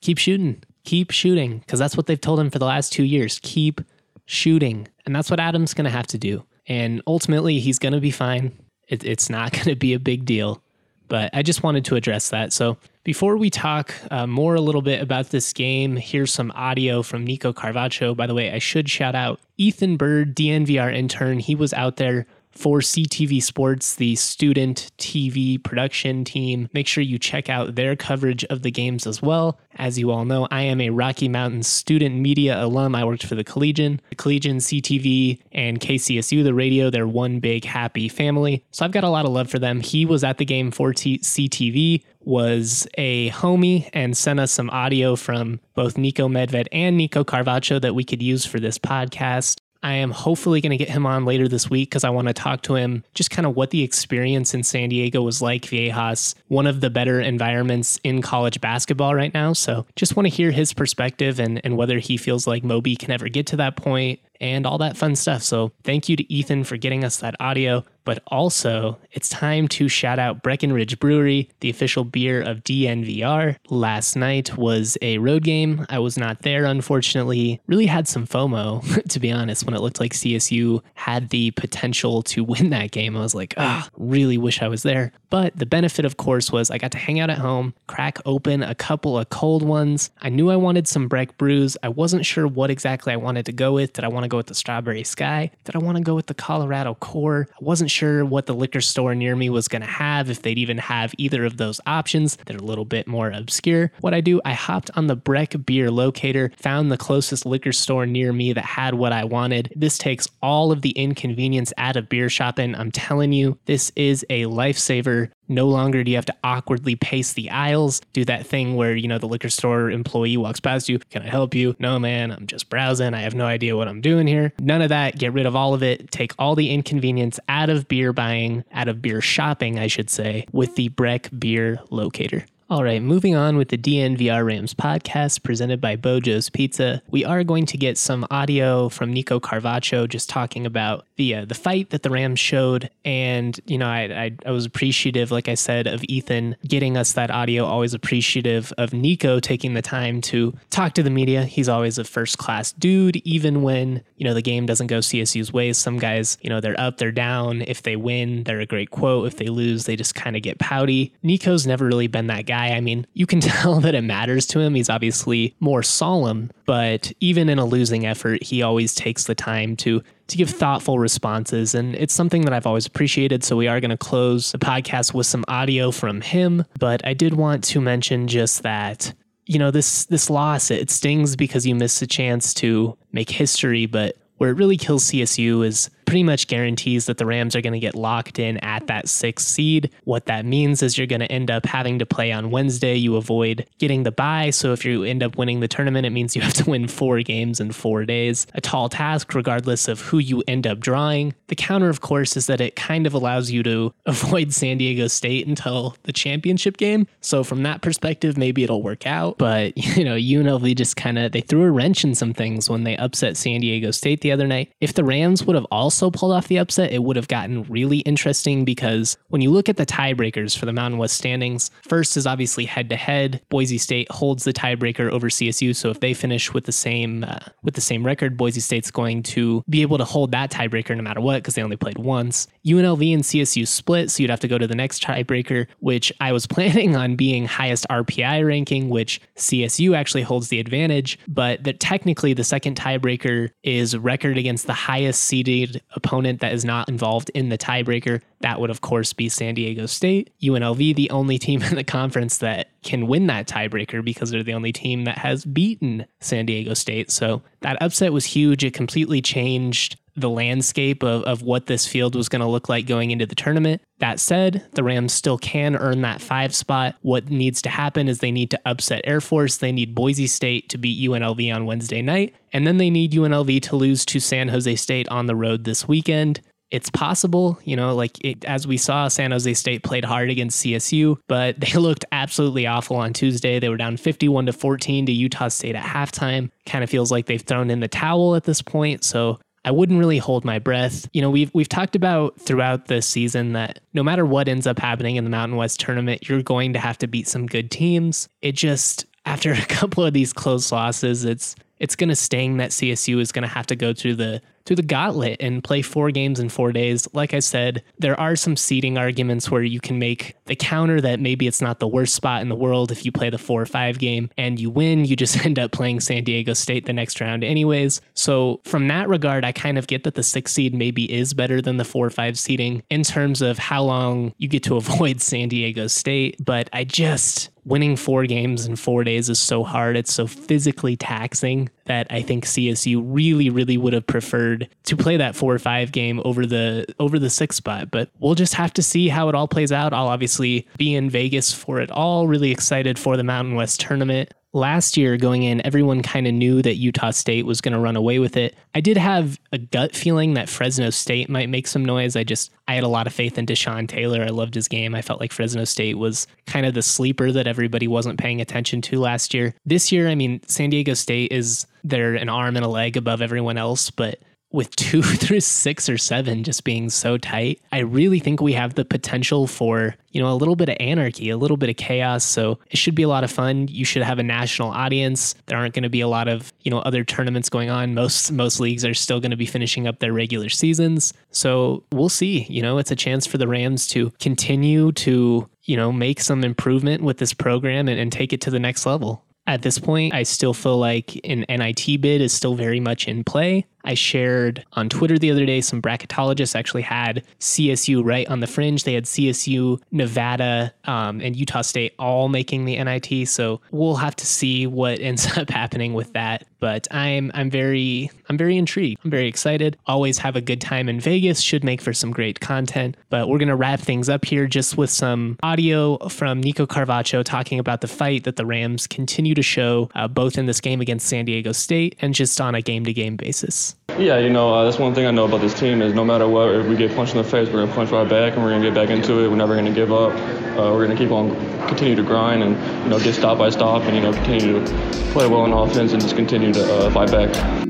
Keep 0.00 0.18
shooting, 0.18 0.62
keep 0.90 1.12
shooting, 1.12 1.58
because 1.58 1.78
that's 1.78 1.96
what 1.96 2.06
they've 2.06 2.20
told 2.20 2.40
him 2.40 2.50
for 2.50 2.58
the 2.58 2.64
last 2.64 2.92
two 2.92 3.04
years. 3.04 3.38
Keep 3.44 3.80
shooting. 4.24 4.88
And 5.06 5.14
that's 5.14 5.30
what 5.30 5.38
Adam's 5.38 5.72
going 5.72 5.84
to 5.84 5.90
have 5.90 6.08
to 6.08 6.18
do. 6.18 6.44
And 6.66 7.00
ultimately, 7.06 7.60
he's 7.60 7.78
going 7.78 7.92
to 7.92 8.00
be 8.00 8.10
fine. 8.10 8.58
It, 8.88 9.04
it's 9.04 9.30
not 9.30 9.52
going 9.52 9.66
to 9.66 9.76
be 9.76 9.94
a 9.94 10.00
big 10.00 10.24
deal. 10.24 10.64
But 11.06 11.30
I 11.32 11.42
just 11.42 11.62
wanted 11.62 11.84
to 11.86 11.94
address 11.94 12.30
that. 12.30 12.52
So 12.52 12.76
before 13.04 13.36
we 13.36 13.50
talk 13.50 13.94
uh, 14.10 14.26
more 14.26 14.56
a 14.56 14.60
little 14.60 14.82
bit 14.82 15.00
about 15.00 15.30
this 15.30 15.52
game, 15.52 15.94
here's 15.94 16.32
some 16.32 16.50
audio 16.56 17.02
from 17.04 17.24
Nico 17.24 17.52
Carvacho. 17.52 18.16
By 18.16 18.26
the 18.26 18.34
way, 18.34 18.52
I 18.52 18.58
should 18.58 18.90
shout 18.90 19.14
out 19.14 19.38
Ethan 19.58 19.96
Bird, 19.96 20.34
DNVR 20.34 20.92
intern. 20.92 21.38
He 21.38 21.54
was 21.54 21.72
out 21.72 21.98
there 21.98 22.26
for 22.50 22.80
CTV 22.80 23.42
Sports, 23.42 23.94
the 23.94 24.16
student 24.16 24.90
TV 24.98 25.62
production 25.62 26.24
team. 26.24 26.68
Make 26.72 26.86
sure 26.86 27.02
you 27.02 27.18
check 27.18 27.48
out 27.48 27.74
their 27.74 27.96
coverage 27.96 28.44
of 28.44 28.62
the 28.62 28.70
games 28.70 29.06
as 29.06 29.22
well. 29.22 29.58
As 29.76 29.98
you 29.98 30.10
all 30.10 30.24
know, 30.24 30.46
I 30.50 30.62
am 30.62 30.80
a 30.80 30.90
Rocky 30.90 31.28
Mountain 31.28 31.62
student 31.62 32.16
media 32.16 32.62
alum. 32.62 32.94
I 32.94 33.04
worked 33.04 33.24
for 33.24 33.34
the 33.34 33.44
Collegian, 33.44 34.00
the 34.10 34.16
Collegian, 34.16 34.58
CTV, 34.58 35.40
and 35.52 35.80
KCSU, 35.80 36.42
the 36.44 36.54
radio. 36.54 36.90
They're 36.90 37.06
one 37.06 37.40
big 37.40 37.64
happy 37.64 38.08
family. 38.08 38.64
So 38.72 38.84
I've 38.84 38.92
got 38.92 39.04
a 39.04 39.08
lot 39.08 39.24
of 39.24 39.32
love 39.32 39.48
for 39.48 39.58
them. 39.58 39.80
He 39.80 40.04
was 40.04 40.24
at 40.24 40.38
the 40.38 40.44
game 40.44 40.70
for 40.70 40.92
T- 40.92 41.18
CTV 41.18 42.02
was 42.22 42.86
a 42.98 43.30
homie 43.30 43.88
and 43.92 44.16
sent 44.16 44.40
us 44.40 44.52
some 44.52 44.68
audio 44.70 45.16
from 45.16 45.60
both 45.74 45.94
Niko 45.94 46.30
Medved 46.30 46.66
and 46.70 46.96
Nico 46.96 47.24
Carvacho 47.24 47.80
that 47.80 47.94
we 47.94 48.04
could 48.04 48.22
use 48.22 48.44
for 48.44 48.60
this 48.60 48.78
podcast. 48.78 49.60
I 49.82 49.94
am 49.94 50.10
hopefully 50.10 50.60
going 50.60 50.70
to 50.70 50.76
get 50.76 50.90
him 50.90 51.06
on 51.06 51.24
later 51.24 51.48
this 51.48 51.70
week 51.70 51.90
because 51.90 52.04
I 52.04 52.10
want 52.10 52.28
to 52.28 52.34
talk 52.34 52.62
to 52.62 52.74
him 52.74 53.02
just 53.14 53.30
kind 53.30 53.46
of 53.46 53.56
what 53.56 53.70
the 53.70 53.82
experience 53.82 54.52
in 54.52 54.62
San 54.62 54.90
Diego 54.90 55.22
was 55.22 55.40
like. 55.40 55.62
Viejas, 55.62 56.34
one 56.48 56.66
of 56.66 56.80
the 56.80 56.90
better 56.90 57.20
environments 57.20 57.98
in 58.04 58.20
college 58.20 58.60
basketball 58.60 59.14
right 59.14 59.32
now. 59.32 59.52
So 59.52 59.86
just 59.96 60.16
want 60.16 60.26
to 60.26 60.34
hear 60.34 60.50
his 60.50 60.74
perspective 60.74 61.40
and, 61.40 61.60
and 61.64 61.76
whether 61.76 61.98
he 61.98 62.16
feels 62.16 62.46
like 62.46 62.62
Moby 62.62 62.94
can 62.96 63.10
ever 63.10 63.28
get 63.28 63.46
to 63.48 63.56
that 63.56 63.76
point 63.76 64.20
and 64.40 64.66
all 64.66 64.78
that 64.78 64.96
fun 64.96 65.16
stuff. 65.16 65.42
So 65.42 65.72
thank 65.84 66.08
you 66.08 66.16
to 66.16 66.32
Ethan 66.32 66.64
for 66.64 66.76
getting 66.76 67.04
us 67.04 67.18
that 67.18 67.36
audio. 67.40 67.84
But 68.04 68.22
also, 68.28 68.98
it's 69.12 69.28
time 69.28 69.68
to 69.68 69.88
shout 69.88 70.18
out 70.18 70.42
Breckenridge 70.42 70.98
Brewery, 70.98 71.48
the 71.60 71.70
official 71.70 72.04
beer 72.04 72.40
of 72.40 72.64
DNVR. 72.64 73.56
Last 73.68 74.16
night 74.16 74.56
was 74.56 74.96
a 75.02 75.18
road 75.18 75.44
game. 75.44 75.86
I 75.88 75.98
was 75.98 76.16
not 76.16 76.42
there, 76.42 76.64
unfortunately. 76.64 77.60
Really 77.66 77.86
had 77.86 78.08
some 78.08 78.26
FOMO, 78.26 79.02
to 79.08 79.20
be 79.20 79.30
honest, 79.30 79.64
when 79.64 79.74
it 79.74 79.80
looked 79.80 80.00
like 80.00 80.12
CSU 80.12 80.82
had 80.94 81.28
the 81.28 81.50
potential 81.52 82.22
to 82.22 82.42
win 82.42 82.70
that 82.70 82.90
game. 82.90 83.16
I 83.16 83.20
was 83.20 83.34
like, 83.34 83.54
ah, 83.58 83.88
really 83.96 84.38
wish 84.38 84.62
I 84.62 84.68
was 84.68 84.82
there. 84.82 85.12
But 85.28 85.56
the 85.56 85.66
benefit, 85.66 86.04
of 86.04 86.16
course, 86.16 86.50
was 86.50 86.70
I 86.70 86.78
got 86.78 86.92
to 86.92 86.98
hang 86.98 87.20
out 87.20 87.30
at 87.30 87.38
home, 87.38 87.74
crack 87.86 88.18
open 88.24 88.62
a 88.62 88.74
couple 88.74 89.18
of 89.18 89.28
cold 89.28 89.62
ones. 89.62 90.10
I 90.22 90.30
knew 90.30 90.50
I 90.50 90.56
wanted 90.56 90.88
some 90.88 91.06
Breck 91.06 91.36
brews. 91.38 91.76
I 91.82 91.88
wasn't 91.88 92.26
sure 92.26 92.46
what 92.46 92.70
exactly 92.70 93.12
I 93.12 93.16
wanted 93.16 93.46
to 93.46 93.52
go 93.52 93.74
with. 93.74 93.92
Did 93.92 94.04
I 94.04 94.08
want 94.08 94.24
to 94.24 94.28
go 94.30 94.38
with 94.38 94.46
the 94.46 94.54
Strawberry 94.54 95.04
Sky? 95.04 95.50
Did 95.64 95.76
I 95.76 95.78
want 95.78 95.98
to 95.98 96.02
go 96.02 96.14
with 96.14 96.26
the 96.26 96.34
Colorado 96.34 96.94
Core? 96.94 97.48
I 97.52 97.64
wasn't 97.64 97.90
sure 97.90 98.24
what 98.24 98.46
the 98.46 98.54
liquor 98.54 98.80
store 98.80 99.14
near 99.14 99.36
me 99.36 99.50
was 99.50 99.68
going 99.68 99.82
to 99.82 99.88
have, 99.88 100.30
if 100.30 100.42
they'd 100.42 100.58
even 100.58 100.78
have 100.78 101.12
either 101.18 101.44
of 101.44 101.56
those 101.56 101.80
options. 101.86 102.36
They're 102.46 102.56
a 102.56 102.62
little 102.62 102.84
bit 102.84 103.06
more 103.06 103.30
obscure. 103.30 103.92
What 104.00 104.14
I 104.14 104.20
do, 104.20 104.40
I 104.44 104.52
hopped 104.52 104.90
on 104.94 105.06
the 105.06 105.16
Breck 105.16 105.54
beer 105.66 105.90
locator, 105.90 106.52
found 106.56 106.90
the 106.90 106.96
closest 106.96 107.44
liquor 107.44 107.72
store 107.72 108.06
near 108.06 108.32
me 108.32 108.52
that 108.52 108.64
had 108.64 108.94
what 108.94 109.12
I 109.12 109.24
wanted. 109.24 109.72
This 109.76 109.98
takes 109.98 110.28
all 110.42 110.72
of 110.72 110.82
the 110.82 110.90
inconvenience 110.90 111.72
out 111.76 111.96
of 111.96 112.08
beer 112.08 112.28
shopping. 112.28 112.74
I'm 112.74 112.90
telling 112.90 113.32
you, 113.32 113.58
this 113.66 113.92
is 113.96 114.24
a 114.30 114.44
lifesaver 114.44 115.30
no 115.50 115.66
longer 115.66 116.02
do 116.04 116.10
you 116.10 116.16
have 116.16 116.26
to 116.26 116.36
awkwardly 116.44 116.96
pace 116.96 117.32
the 117.32 117.50
aisles, 117.50 118.00
do 118.12 118.24
that 118.24 118.46
thing 118.46 118.76
where, 118.76 118.94
you 118.94 119.08
know, 119.08 119.18
the 119.18 119.28
liquor 119.28 119.50
store 119.50 119.90
employee 119.90 120.36
walks 120.36 120.60
past 120.60 120.88
you. 120.88 120.98
Can 121.10 121.22
I 121.22 121.28
help 121.28 121.54
you? 121.54 121.76
No, 121.78 121.98
man, 121.98 122.30
I'm 122.30 122.46
just 122.46 122.70
browsing. 122.70 123.14
I 123.14 123.20
have 123.20 123.34
no 123.34 123.46
idea 123.46 123.76
what 123.76 123.88
I'm 123.88 124.00
doing 124.00 124.26
here. 124.26 124.52
None 124.60 124.82
of 124.82 124.88
that. 124.90 125.18
Get 125.18 125.32
rid 125.32 125.46
of 125.46 125.56
all 125.56 125.74
of 125.74 125.82
it. 125.82 126.10
Take 126.10 126.32
all 126.38 126.54
the 126.54 126.70
inconvenience 126.70 127.40
out 127.48 127.68
of 127.68 127.88
beer 127.88 128.12
buying, 128.12 128.64
out 128.72 128.88
of 128.88 129.02
beer 129.02 129.20
shopping, 129.20 129.78
I 129.78 129.88
should 129.88 130.08
say, 130.08 130.46
with 130.52 130.76
the 130.76 130.88
Breck 130.88 131.28
Beer 131.36 131.80
Locator. 131.90 132.46
All 132.70 132.84
right, 132.84 133.02
moving 133.02 133.34
on 133.34 133.56
with 133.56 133.70
the 133.70 133.76
DNVR 133.76 134.46
Rams 134.46 134.74
podcast 134.74 135.42
presented 135.42 135.80
by 135.80 135.96
Beau 135.96 136.20
Jo's 136.20 136.48
Pizza. 136.48 137.02
We 137.08 137.24
are 137.24 137.42
going 137.42 137.66
to 137.66 137.76
get 137.76 137.98
some 137.98 138.24
audio 138.30 138.88
from 138.88 139.12
Nico 139.12 139.40
Carvacho 139.40 140.08
just 140.08 140.28
talking 140.28 140.66
about 140.66 141.04
the 141.16 141.34
uh, 141.34 141.44
the 141.46 141.56
fight 141.56 141.90
that 141.90 142.04
the 142.04 142.10
Rams 142.10 142.38
showed, 142.38 142.88
and 143.04 143.58
you 143.66 143.76
know, 143.76 143.88
I, 143.88 144.02
I 144.02 144.36
I 144.46 144.52
was 144.52 144.66
appreciative, 144.66 145.32
like 145.32 145.48
I 145.48 145.54
said, 145.54 145.88
of 145.88 146.04
Ethan 146.04 146.54
getting 146.64 146.96
us 146.96 147.14
that 147.14 147.32
audio. 147.32 147.64
Always 147.64 147.92
appreciative 147.92 148.72
of 148.78 148.92
Nico 148.92 149.40
taking 149.40 149.74
the 149.74 149.82
time 149.82 150.20
to 150.20 150.54
talk 150.70 150.94
to 150.94 151.02
the 151.02 151.10
media. 151.10 151.46
He's 151.46 151.68
always 151.68 151.98
a 151.98 152.04
first 152.04 152.38
class 152.38 152.70
dude, 152.70 153.16
even 153.26 153.62
when 153.62 154.04
you 154.16 154.24
know 154.24 154.32
the 154.32 154.42
game 154.42 154.66
doesn't 154.66 154.86
go 154.86 155.00
CSU's 155.00 155.52
way. 155.52 155.72
Some 155.72 155.98
guys, 155.98 156.38
you 156.40 156.48
know, 156.48 156.60
they're 156.60 156.78
up, 156.78 156.98
they're 156.98 157.10
down. 157.10 157.62
If 157.62 157.82
they 157.82 157.96
win, 157.96 158.44
they're 158.44 158.60
a 158.60 158.66
great 158.66 158.92
quote. 158.92 159.26
If 159.26 159.38
they 159.38 159.46
lose, 159.46 159.86
they 159.86 159.96
just 159.96 160.14
kind 160.14 160.36
of 160.36 160.42
get 160.42 160.60
pouty. 160.60 161.12
Nico's 161.24 161.66
never 161.66 161.84
really 161.84 162.06
been 162.06 162.28
that 162.28 162.46
guy 162.46 162.59
guy. 162.60 162.76
I 162.76 162.80
mean, 162.80 163.06
you 163.14 163.26
can 163.26 163.40
tell 163.60 163.80
that 163.80 163.94
it 163.94 164.02
matters 164.02 164.46
to 164.48 164.60
him. 164.60 164.74
He's 164.74 164.90
obviously 164.90 165.54
more 165.60 165.82
solemn, 165.82 166.50
but 166.66 167.12
even 167.20 167.48
in 167.48 167.58
a 167.58 167.64
losing 167.64 168.06
effort, 168.06 168.42
he 168.42 168.62
always 168.62 168.94
takes 168.94 169.24
the 169.24 169.34
time 169.34 169.76
to 169.76 170.02
to 170.28 170.36
give 170.36 170.48
thoughtful 170.48 171.00
responses 171.00 171.74
and 171.74 171.96
it's 171.96 172.14
something 172.14 172.42
that 172.42 172.52
I've 172.52 172.66
always 172.66 172.86
appreciated. 172.86 173.42
So 173.42 173.56
we 173.56 173.66
are 173.66 173.80
going 173.80 173.90
to 173.90 173.96
close 173.96 174.52
the 174.52 174.58
podcast 174.58 175.12
with 175.12 175.26
some 175.26 175.44
audio 175.48 175.90
from 175.90 176.20
him, 176.20 176.64
but 176.78 177.04
I 177.04 177.14
did 177.14 177.34
want 177.34 177.64
to 177.64 177.80
mention 177.80 178.28
just 178.28 178.62
that 178.62 179.12
you 179.46 179.58
know 179.58 179.72
this 179.72 180.04
this 180.04 180.30
loss 180.30 180.70
it 180.70 180.88
stings 180.88 181.34
because 181.34 181.66
you 181.66 181.74
miss 181.74 182.00
a 182.00 182.06
chance 182.06 182.54
to 182.54 182.96
make 183.10 183.28
history, 183.30 183.86
but 183.86 184.16
where 184.36 184.50
it 184.50 184.56
really 184.56 184.76
kills 184.76 185.10
CSU 185.10 185.66
is 185.66 185.90
pretty 186.10 186.24
much 186.24 186.48
guarantees 186.48 187.06
that 187.06 187.18
the 187.18 187.24
Rams 187.24 187.54
are 187.54 187.60
going 187.60 187.72
to 187.72 187.78
get 187.78 187.94
locked 187.94 188.40
in 188.40 188.56
at 188.64 188.88
that 188.88 189.08
sixth 189.08 189.46
seed. 189.46 189.92
What 190.02 190.26
that 190.26 190.44
means 190.44 190.82
is 190.82 190.98
you're 190.98 191.06
going 191.06 191.20
to 191.20 191.30
end 191.30 191.52
up 191.52 191.64
having 191.64 192.00
to 192.00 192.04
play 192.04 192.32
on 192.32 192.50
Wednesday. 192.50 192.96
You 192.96 193.14
avoid 193.14 193.64
getting 193.78 194.02
the 194.02 194.10
bye. 194.10 194.50
So 194.50 194.72
if 194.72 194.84
you 194.84 195.04
end 195.04 195.22
up 195.22 195.38
winning 195.38 195.60
the 195.60 195.68
tournament, 195.68 196.06
it 196.06 196.10
means 196.10 196.34
you 196.34 196.42
have 196.42 196.54
to 196.54 196.68
win 196.68 196.88
four 196.88 197.20
games 197.22 197.60
in 197.60 197.70
four 197.70 198.04
days. 198.04 198.48
A 198.54 198.60
tall 198.60 198.88
task, 198.88 199.32
regardless 199.36 199.86
of 199.86 200.00
who 200.00 200.18
you 200.18 200.42
end 200.48 200.66
up 200.66 200.80
drawing. 200.80 201.32
The 201.46 201.54
counter, 201.54 201.88
of 201.88 202.00
course, 202.00 202.36
is 202.36 202.48
that 202.48 202.60
it 202.60 202.74
kind 202.74 203.06
of 203.06 203.14
allows 203.14 203.52
you 203.52 203.62
to 203.62 203.94
avoid 204.06 204.52
San 204.52 204.78
Diego 204.78 205.06
State 205.06 205.46
until 205.46 205.94
the 206.02 206.12
championship 206.12 206.76
game. 206.76 207.06
So 207.20 207.44
from 207.44 207.62
that 207.62 207.82
perspective, 207.82 208.36
maybe 208.36 208.64
it'll 208.64 208.82
work 208.82 209.06
out. 209.06 209.38
But, 209.38 209.78
you 209.96 210.04
know, 210.04 210.16
UNLV 210.16 210.74
just 210.74 210.96
kind 210.96 211.20
of, 211.20 211.30
they 211.30 211.40
threw 211.40 211.62
a 211.62 211.70
wrench 211.70 212.02
in 212.02 212.16
some 212.16 212.34
things 212.34 212.68
when 212.68 212.82
they 212.82 212.96
upset 212.96 213.36
San 213.36 213.60
Diego 213.60 213.92
State 213.92 214.22
the 214.22 214.32
other 214.32 214.48
night. 214.48 214.72
If 214.80 214.94
the 214.94 215.04
Rams 215.04 215.44
would 215.44 215.54
have 215.54 215.66
also 215.70 215.99
also 216.00 216.10
pulled 216.10 216.32
off 216.32 216.48
the 216.48 216.58
upset, 216.58 216.92
it 216.92 217.02
would 217.02 217.16
have 217.16 217.28
gotten 217.28 217.62
really 217.64 217.98
interesting 218.00 218.64
because 218.64 219.18
when 219.28 219.42
you 219.42 219.50
look 219.50 219.68
at 219.68 219.76
the 219.76 219.84
tiebreakers 219.84 220.56
for 220.56 220.64
the 220.64 220.72
Mountain 220.72 220.98
West 220.98 221.16
standings, 221.16 221.70
first 221.86 222.16
is 222.16 222.26
obviously 222.26 222.64
head 222.64 222.88
to 222.88 222.96
head. 222.96 223.42
Boise 223.50 223.76
State 223.76 224.10
holds 224.10 224.44
the 224.44 224.52
tiebreaker 224.52 225.10
over 225.10 225.28
CSU, 225.28 225.76
so 225.76 225.90
if 225.90 226.00
they 226.00 226.14
finish 226.14 226.54
with 226.54 226.64
the 226.64 226.72
same 226.72 227.24
uh, 227.24 227.38
with 227.62 227.74
the 227.74 227.80
same 227.82 228.04
record, 228.04 228.36
Boise 228.36 228.60
State's 228.60 228.90
going 228.90 229.22
to 229.22 229.62
be 229.68 229.82
able 229.82 229.98
to 229.98 230.04
hold 230.04 230.32
that 230.32 230.50
tiebreaker 230.50 230.96
no 230.96 231.02
matter 231.02 231.20
what 231.20 231.42
because 231.42 231.54
they 231.54 231.62
only 231.62 231.76
played 231.76 231.98
once. 231.98 232.46
UNLV 232.66 233.14
and 233.14 233.22
CSU 233.22 233.66
split, 233.68 234.10
so 234.10 234.22
you'd 234.22 234.30
have 234.30 234.40
to 234.40 234.48
go 234.48 234.56
to 234.56 234.66
the 234.66 234.74
next 234.74 235.02
tiebreaker, 235.02 235.66
which 235.80 236.12
I 236.20 236.32
was 236.32 236.46
planning 236.60 236.96
on 236.96 237.16
being 237.16 237.44
highest 237.44 237.86
RPI 237.90 238.46
ranking, 238.46 238.88
which 238.88 239.20
CSU 239.36 239.94
actually 239.94 240.22
holds 240.22 240.48
the 240.48 240.60
advantage, 240.60 241.18
but 241.28 241.62
that 241.64 241.78
technically 241.78 242.32
the 242.32 242.44
second 242.44 242.76
tiebreaker 242.76 243.50
is 243.62 243.96
record 243.96 244.38
against 244.38 244.66
the 244.66 244.72
highest 244.72 245.24
seeded 245.24 245.82
opponent 245.92 246.40
that 246.40 246.52
is 246.52 246.64
not 246.64 246.88
involved 246.88 247.30
in 247.34 247.48
the 247.48 247.58
tiebreaker, 247.58 248.20
that 248.40 248.60
would, 248.60 248.70
of 248.70 248.80
course, 248.80 249.12
be 249.12 249.28
San 249.28 249.54
Diego 249.54 249.86
State. 249.86 250.32
UNLV, 250.42 250.94
the 250.94 251.10
only 251.10 251.38
team 251.38 251.62
in 251.70 251.74
the 251.74 251.84
conference 251.84 252.38
that 252.38 252.68
can 252.82 253.06
win 253.06 253.26
that 253.26 253.46
tiebreaker 253.46 254.04
because 254.04 254.30
they're 254.30 254.42
the 254.42 254.54
only 254.54 254.72
team 254.72 255.04
that 255.04 255.18
has 255.18 255.44
beaten 255.44 256.06
San 256.20 256.46
Diego 256.46 256.74
State. 256.74 257.10
So 257.10 257.42
that 257.60 257.80
upset 257.82 258.12
was 258.12 258.24
huge. 258.24 258.64
It 258.64 258.74
completely 258.74 259.20
changed 259.20 259.96
the 260.16 260.30
landscape 260.30 261.02
of, 261.02 261.22
of 261.22 261.42
what 261.42 261.66
this 261.66 261.86
field 261.86 262.14
was 262.14 262.28
going 262.28 262.40
to 262.40 262.48
look 262.48 262.68
like 262.68 262.86
going 262.86 263.10
into 263.10 263.26
the 263.26 263.34
tournament. 263.34 263.80
That 263.98 264.18
said, 264.18 264.66
the 264.72 264.82
Rams 264.82 265.12
still 265.12 265.38
can 265.38 265.76
earn 265.76 266.02
that 266.02 266.20
five 266.20 266.54
spot. 266.54 266.96
What 267.02 267.30
needs 267.30 267.62
to 267.62 267.68
happen 267.68 268.08
is 268.08 268.18
they 268.18 268.32
need 268.32 268.50
to 268.50 268.60
upset 268.66 269.02
Air 269.04 269.20
Force. 269.20 269.58
They 269.58 269.72
need 269.72 269.94
Boise 269.94 270.26
State 270.26 270.68
to 270.70 270.78
beat 270.78 271.08
UNLV 271.08 271.54
on 271.54 271.64
Wednesday 271.64 272.02
night. 272.02 272.34
And 272.52 272.66
then 272.66 272.78
they 272.78 272.90
need 272.90 273.12
UNLV 273.12 273.62
to 273.62 273.76
lose 273.76 274.04
to 274.06 274.20
San 274.20 274.48
Jose 274.48 274.74
State 274.76 275.08
on 275.08 275.26
the 275.26 275.36
road 275.36 275.64
this 275.64 275.86
weekend 275.86 276.40
it's 276.70 276.90
possible, 276.90 277.58
you 277.64 277.74
know, 277.74 277.94
like 277.94 278.24
it, 278.24 278.44
as 278.44 278.66
we 278.66 278.76
saw, 278.76 279.08
San 279.08 279.32
Jose 279.32 279.52
State 279.54 279.82
played 279.82 280.04
hard 280.04 280.30
against 280.30 280.64
CSU, 280.64 281.18
but 281.26 281.58
they 281.58 281.72
looked 281.78 282.04
absolutely 282.12 282.66
awful 282.66 282.96
on 282.96 283.12
Tuesday. 283.12 283.58
They 283.58 283.68
were 283.68 283.76
down 283.76 283.96
51 283.96 284.46
to 284.46 284.52
14 284.52 285.06
to 285.06 285.12
Utah 285.12 285.48
State 285.48 285.74
at 285.74 285.84
halftime. 285.84 286.50
Kind 286.66 286.84
of 286.84 286.90
feels 286.90 287.10
like 287.10 287.26
they've 287.26 287.42
thrown 287.42 287.70
in 287.70 287.80
the 287.80 287.88
towel 287.88 288.36
at 288.36 288.44
this 288.44 288.62
point. 288.62 289.02
So 289.04 289.38
I 289.64 289.72
wouldn't 289.72 289.98
really 289.98 290.18
hold 290.18 290.44
my 290.44 290.58
breath. 290.58 291.08
You 291.12 291.20
know, 291.20 291.30
we've 291.30 291.50
we've 291.52 291.68
talked 291.68 291.96
about 291.96 292.40
throughout 292.40 292.86
the 292.86 293.02
season 293.02 293.52
that 293.52 293.80
no 293.92 294.02
matter 294.02 294.24
what 294.24 294.48
ends 294.48 294.66
up 294.66 294.78
happening 294.78 295.16
in 295.16 295.24
the 295.24 295.30
Mountain 295.30 295.56
West 295.56 295.80
tournament, 295.80 296.28
you're 296.28 296.42
going 296.42 296.72
to 296.72 296.78
have 296.78 296.98
to 296.98 297.06
beat 297.06 297.28
some 297.28 297.46
good 297.46 297.70
teams. 297.70 298.28
It 298.40 298.52
just 298.52 299.06
after 299.26 299.52
a 299.52 299.66
couple 299.66 300.04
of 300.04 300.14
these 300.14 300.32
close 300.32 300.72
losses, 300.72 301.24
it's 301.24 301.56
it's 301.78 301.96
going 301.96 302.08
to 302.10 302.16
sting 302.16 302.58
that 302.58 302.70
CSU 302.70 303.20
is 303.20 303.32
going 303.32 303.42
to 303.42 303.48
have 303.48 303.66
to 303.66 303.76
go 303.76 303.92
through 303.92 304.16
the 304.16 304.40
through 304.70 304.76
the 304.76 304.82
gauntlet 304.84 305.36
and 305.40 305.64
play 305.64 305.82
four 305.82 306.12
games 306.12 306.38
in 306.38 306.48
four 306.48 306.70
days. 306.70 307.08
Like 307.12 307.34
I 307.34 307.40
said, 307.40 307.82
there 307.98 308.18
are 308.20 308.36
some 308.36 308.56
seeding 308.56 308.96
arguments 308.96 309.50
where 309.50 309.64
you 309.64 309.80
can 309.80 309.98
make 309.98 310.36
the 310.44 310.54
counter 310.54 311.00
that 311.00 311.18
maybe 311.18 311.48
it's 311.48 311.60
not 311.60 311.80
the 311.80 311.88
worst 311.88 312.14
spot 312.14 312.40
in 312.40 312.48
the 312.48 312.54
world 312.54 312.92
if 312.92 313.04
you 313.04 313.10
play 313.10 313.30
the 313.30 313.36
four 313.36 313.60
or 313.60 313.66
five 313.66 313.98
game 313.98 314.30
and 314.38 314.60
you 314.60 314.70
win, 314.70 315.04
you 315.04 315.16
just 315.16 315.44
end 315.44 315.58
up 315.58 315.72
playing 315.72 315.98
San 315.98 316.22
Diego 316.22 316.52
State 316.52 316.86
the 316.86 316.92
next 316.92 317.20
round, 317.20 317.42
anyways. 317.42 318.00
So, 318.14 318.60
from 318.62 318.86
that 318.86 319.08
regard, 319.08 319.44
I 319.44 319.50
kind 319.50 319.76
of 319.76 319.88
get 319.88 320.04
that 320.04 320.14
the 320.14 320.22
six 320.22 320.52
seed 320.52 320.72
maybe 320.72 321.12
is 321.12 321.34
better 321.34 321.60
than 321.60 321.76
the 321.76 321.84
four 321.84 322.06
or 322.06 322.10
five 322.10 322.38
seeding 322.38 322.84
in 322.90 323.02
terms 323.02 323.42
of 323.42 323.58
how 323.58 323.82
long 323.82 324.32
you 324.38 324.46
get 324.46 324.62
to 324.64 324.76
avoid 324.76 325.20
San 325.20 325.48
Diego 325.48 325.88
State. 325.88 326.36
But 326.44 326.70
I 326.72 326.84
just, 326.84 327.50
winning 327.64 327.96
four 327.96 328.26
games 328.26 328.66
in 328.66 328.76
four 328.76 329.04
days 329.04 329.28
is 329.28 329.38
so 329.38 329.64
hard. 329.64 329.96
It's 329.96 330.12
so 330.12 330.26
physically 330.26 330.96
taxing 330.96 331.70
that 331.90 332.06
I 332.08 332.22
think 332.22 332.44
CSU 332.44 333.02
really, 333.04 333.50
really 333.50 333.76
would 333.76 333.94
have 333.94 334.06
preferred 334.06 334.68
to 334.84 334.96
play 334.96 335.16
that 335.16 335.34
four 335.34 335.52
or 335.52 335.58
five 335.58 335.90
game 335.90 336.22
over 336.24 336.46
the 336.46 336.86
over 337.00 337.18
the 337.18 337.28
six 337.28 337.56
spot. 337.56 337.90
But 337.90 338.10
we'll 338.20 338.36
just 338.36 338.54
have 338.54 338.72
to 338.74 338.82
see 338.82 339.08
how 339.08 339.28
it 339.28 339.34
all 339.34 339.48
plays 339.48 339.72
out. 339.72 339.92
I'll 339.92 340.06
obviously 340.06 340.68
be 340.78 340.94
in 340.94 341.10
Vegas 341.10 341.52
for 341.52 341.80
it 341.80 341.90
all. 341.90 342.28
Really 342.28 342.52
excited 342.52 342.96
for 342.96 343.16
the 343.16 343.24
Mountain 343.24 343.56
West 343.56 343.80
tournament 343.80 344.32
last 344.52 344.96
year 344.96 345.16
going 345.16 345.42
in, 345.42 345.64
everyone 345.64 346.02
kind 346.02 346.26
of 346.26 346.34
knew 346.34 346.62
that 346.62 346.76
Utah 346.76 347.10
State 347.10 347.46
was 347.46 347.60
going 347.60 347.72
to 347.72 347.78
run 347.78 347.96
away 347.96 348.18
with 348.18 348.36
it. 348.36 348.56
I 348.74 348.80
did 348.80 348.96
have 348.96 349.38
a 349.52 349.58
gut 349.58 349.94
feeling 349.94 350.34
that 350.34 350.48
Fresno 350.48 350.90
State 350.90 351.28
might 351.28 351.48
make 351.48 351.66
some 351.66 351.84
noise. 351.84 352.16
I 352.16 352.24
just, 352.24 352.50
I 352.66 352.74
had 352.74 352.84
a 352.84 352.88
lot 352.88 353.06
of 353.06 353.12
faith 353.12 353.38
in 353.38 353.46
Deshon 353.46 353.88
Taylor. 353.88 354.22
I 354.22 354.30
loved 354.30 354.54
his 354.54 354.68
game. 354.68 354.94
I 354.94 355.02
felt 355.02 355.20
like 355.20 355.32
Fresno 355.32 355.64
State 355.64 355.98
was 355.98 356.26
kind 356.46 356.66
of 356.66 356.74
the 356.74 356.82
sleeper 356.82 357.32
that 357.32 357.46
everybody 357.46 357.86
wasn't 357.86 358.18
paying 358.18 358.40
attention 358.40 358.82
to 358.82 358.98
last 358.98 359.34
year. 359.34 359.54
This 359.64 359.92
year, 359.92 360.08
I 360.08 360.14
mean, 360.14 360.40
San 360.46 360.70
Diego 360.70 360.94
State 360.94 361.32
is, 361.32 361.66
they're 361.84 362.14
an 362.14 362.28
arm 362.28 362.56
and 362.56 362.64
a 362.64 362.68
leg 362.68 362.96
above 362.96 363.22
everyone 363.22 363.56
else, 363.56 363.90
but 363.90 364.20
with 364.52 364.74
two 364.76 365.02
through 365.20 365.40
six 365.40 365.88
or 365.88 365.98
seven 365.98 366.44
just 366.44 366.64
being 366.64 366.90
so 366.90 367.16
tight, 367.16 367.60
I 367.72 367.80
really 367.80 368.18
think 368.18 368.40
we 368.40 368.52
have 368.54 368.74
the 368.74 368.84
potential 368.84 369.46
for, 369.46 369.94
you 370.10 370.20
know, 370.20 370.32
a 370.32 370.34
little 370.34 370.56
bit 370.56 370.68
of 370.68 370.76
anarchy, 370.80 371.30
a 371.30 371.36
little 371.36 371.56
bit 371.56 371.70
of 371.70 371.76
chaos. 371.76 372.24
So 372.24 372.58
it 372.70 372.76
should 372.76 372.94
be 372.94 373.02
a 373.02 373.08
lot 373.08 373.24
of 373.24 373.30
fun. 373.30 373.68
You 373.68 373.84
should 373.84 374.02
have 374.02 374.18
a 374.18 374.22
national 374.22 374.70
audience. 374.70 375.34
There 375.46 375.58
aren't 375.58 375.74
going 375.74 375.84
to 375.84 375.90
be 375.90 376.00
a 376.00 376.08
lot 376.08 376.28
of, 376.28 376.52
you 376.62 376.70
know, 376.70 376.80
other 376.80 377.04
tournaments 377.04 377.48
going 377.48 377.70
on. 377.70 377.94
Most 377.94 378.32
most 378.32 378.60
leagues 378.60 378.84
are 378.84 378.94
still 378.94 379.20
going 379.20 379.30
to 379.30 379.36
be 379.36 379.46
finishing 379.46 379.86
up 379.86 380.00
their 380.00 380.12
regular 380.12 380.48
seasons. 380.48 381.12
So 381.30 381.84
we'll 381.92 382.08
see. 382.08 382.44
You 382.48 382.62
know, 382.62 382.78
it's 382.78 382.90
a 382.90 382.96
chance 382.96 383.26
for 383.26 383.38
the 383.38 383.48
Rams 383.48 383.86
to 383.88 384.10
continue 384.20 384.92
to, 384.92 385.48
you 385.62 385.76
know, 385.76 385.92
make 385.92 386.20
some 386.20 386.44
improvement 386.44 387.02
with 387.02 387.18
this 387.18 387.32
program 387.32 387.88
and, 387.88 387.98
and 387.98 388.10
take 388.12 388.32
it 388.32 388.40
to 388.42 388.50
the 388.50 388.60
next 388.60 388.86
level. 388.86 389.24
At 389.46 389.62
this 389.62 389.78
point, 389.78 390.14
I 390.14 390.22
still 390.22 390.54
feel 390.54 390.78
like 390.78 391.18
an 391.24 391.44
NIT 391.48 392.00
bid 392.00 392.20
is 392.20 392.32
still 392.32 392.54
very 392.54 392.78
much 392.78 393.08
in 393.08 393.24
play. 393.24 393.66
I 393.84 393.94
shared 393.94 394.64
on 394.74 394.88
Twitter 394.88 395.18
the 395.18 395.30
other 395.30 395.46
day 395.46 395.60
some 395.60 395.80
bracketologists 395.80 396.54
actually 396.54 396.82
had 396.82 397.24
CSU 397.38 398.04
right 398.04 398.28
on 398.28 398.40
the 398.40 398.46
fringe. 398.46 398.84
They 398.84 398.94
had 398.94 399.04
CSU, 399.04 399.80
Nevada, 399.90 400.72
um, 400.84 401.20
and 401.20 401.36
Utah 401.36 401.62
State 401.62 401.94
all 401.98 402.28
making 402.28 402.64
the 402.64 402.82
NIT. 402.82 403.28
So 403.28 403.60
we'll 403.70 403.96
have 403.96 404.16
to 404.16 404.26
see 404.26 404.66
what 404.66 405.00
ends 405.00 405.36
up 405.36 405.50
happening 405.50 405.94
with 405.94 406.12
that. 406.12 406.46
But 406.60 406.86
I'm 406.90 407.30
I'm 407.34 407.50
very 407.50 408.10
I'm 408.28 408.36
very 408.36 408.56
intrigued. 408.56 409.00
I'm 409.04 409.10
very 409.10 409.26
excited. 409.26 409.76
Always 409.86 410.18
have 410.18 410.36
a 410.36 410.40
good 410.40 410.60
time 410.60 410.88
in 410.88 411.00
Vegas. 411.00 411.40
Should 411.40 411.64
make 411.64 411.80
for 411.80 411.92
some 411.92 412.10
great 412.12 412.40
content. 412.40 412.96
But 413.08 413.28
we're 413.28 413.38
gonna 413.38 413.56
wrap 413.56 413.80
things 413.80 414.08
up 414.08 414.24
here 414.24 414.46
just 414.46 414.76
with 414.76 414.90
some 414.90 415.38
audio 415.42 415.98
from 416.08 416.40
Nico 416.40 416.66
Carvacho 416.66 417.24
talking 417.24 417.58
about 417.58 417.80
the 417.80 417.88
fight 417.88 418.24
that 418.24 418.36
the 418.36 418.46
Rams 418.46 418.86
continue 418.86 419.34
to 419.34 419.42
show 419.42 419.90
uh, 419.94 420.06
both 420.06 420.38
in 420.38 420.46
this 420.46 420.60
game 420.60 420.80
against 420.80 421.06
San 421.06 421.24
Diego 421.24 421.52
State 421.52 421.96
and 422.00 422.14
just 422.14 422.40
on 422.40 422.54
a 422.54 422.62
game 422.62 422.84
to 422.84 422.92
game 422.92 423.16
basis. 423.16 423.74
Yeah, 423.98 424.18
you 424.18 424.30
know, 424.30 424.54
uh, 424.54 424.64
that's 424.64 424.78
one 424.78 424.94
thing 424.94 425.06
I 425.06 425.10
know 425.10 425.24
about 425.24 425.40
this 425.40 425.58
team 425.58 425.82
is 425.82 425.92
no 425.92 426.04
matter 426.04 426.28
what, 426.28 426.54
if 426.54 426.66
we 426.66 426.76
get 426.76 426.94
punched 426.94 427.14
in 427.14 427.22
the 427.22 427.28
face, 427.28 427.48
we're 427.50 427.66
to 427.66 427.72
punch 427.72 427.90
right 427.90 428.08
back 428.08 428.34
and 428.34 428.42
we're 428.42 428.56
to 428.56 428.60
get 428.60 428.74
back 428.74 428.88
into 428.88 429.24
it. 429.24 429.28
We're 429.28 429.36
never 429.36 429.60
to 429.60 429.72
give 429.72 429.92
up. 429.92 430.12
Uh, 430.56 430.72
we're 430.72 430.86
to 430.86 430.96
keep 430.96 431.10
on, 431.10 431.34
continue 431.68 431.96
to 431.96 432.02
grind 432.02 432.42
and, 432.42 432.56
you 432.84 432.90
know, 432.90 432.98
get 432.98 433.14
stop 433.14 433.38
by 433.38 433.50
stop 433.50 433.82
and, 433.82 433.96
you 433.96 434.02
know, 434.02 434.12
continue 434.12 434.64
to 434.64 434.72
play 435.12 435.26
well 435.26 435.40
on 435.40 435.52
offense 435.52 435.92
and 435.92 436.00
just 436.00 436.16
continue 436.16 436.49
to 436.52 436.74
uh, 436.74 436.90
fight 436.90 437.10
back. 437.10 437.69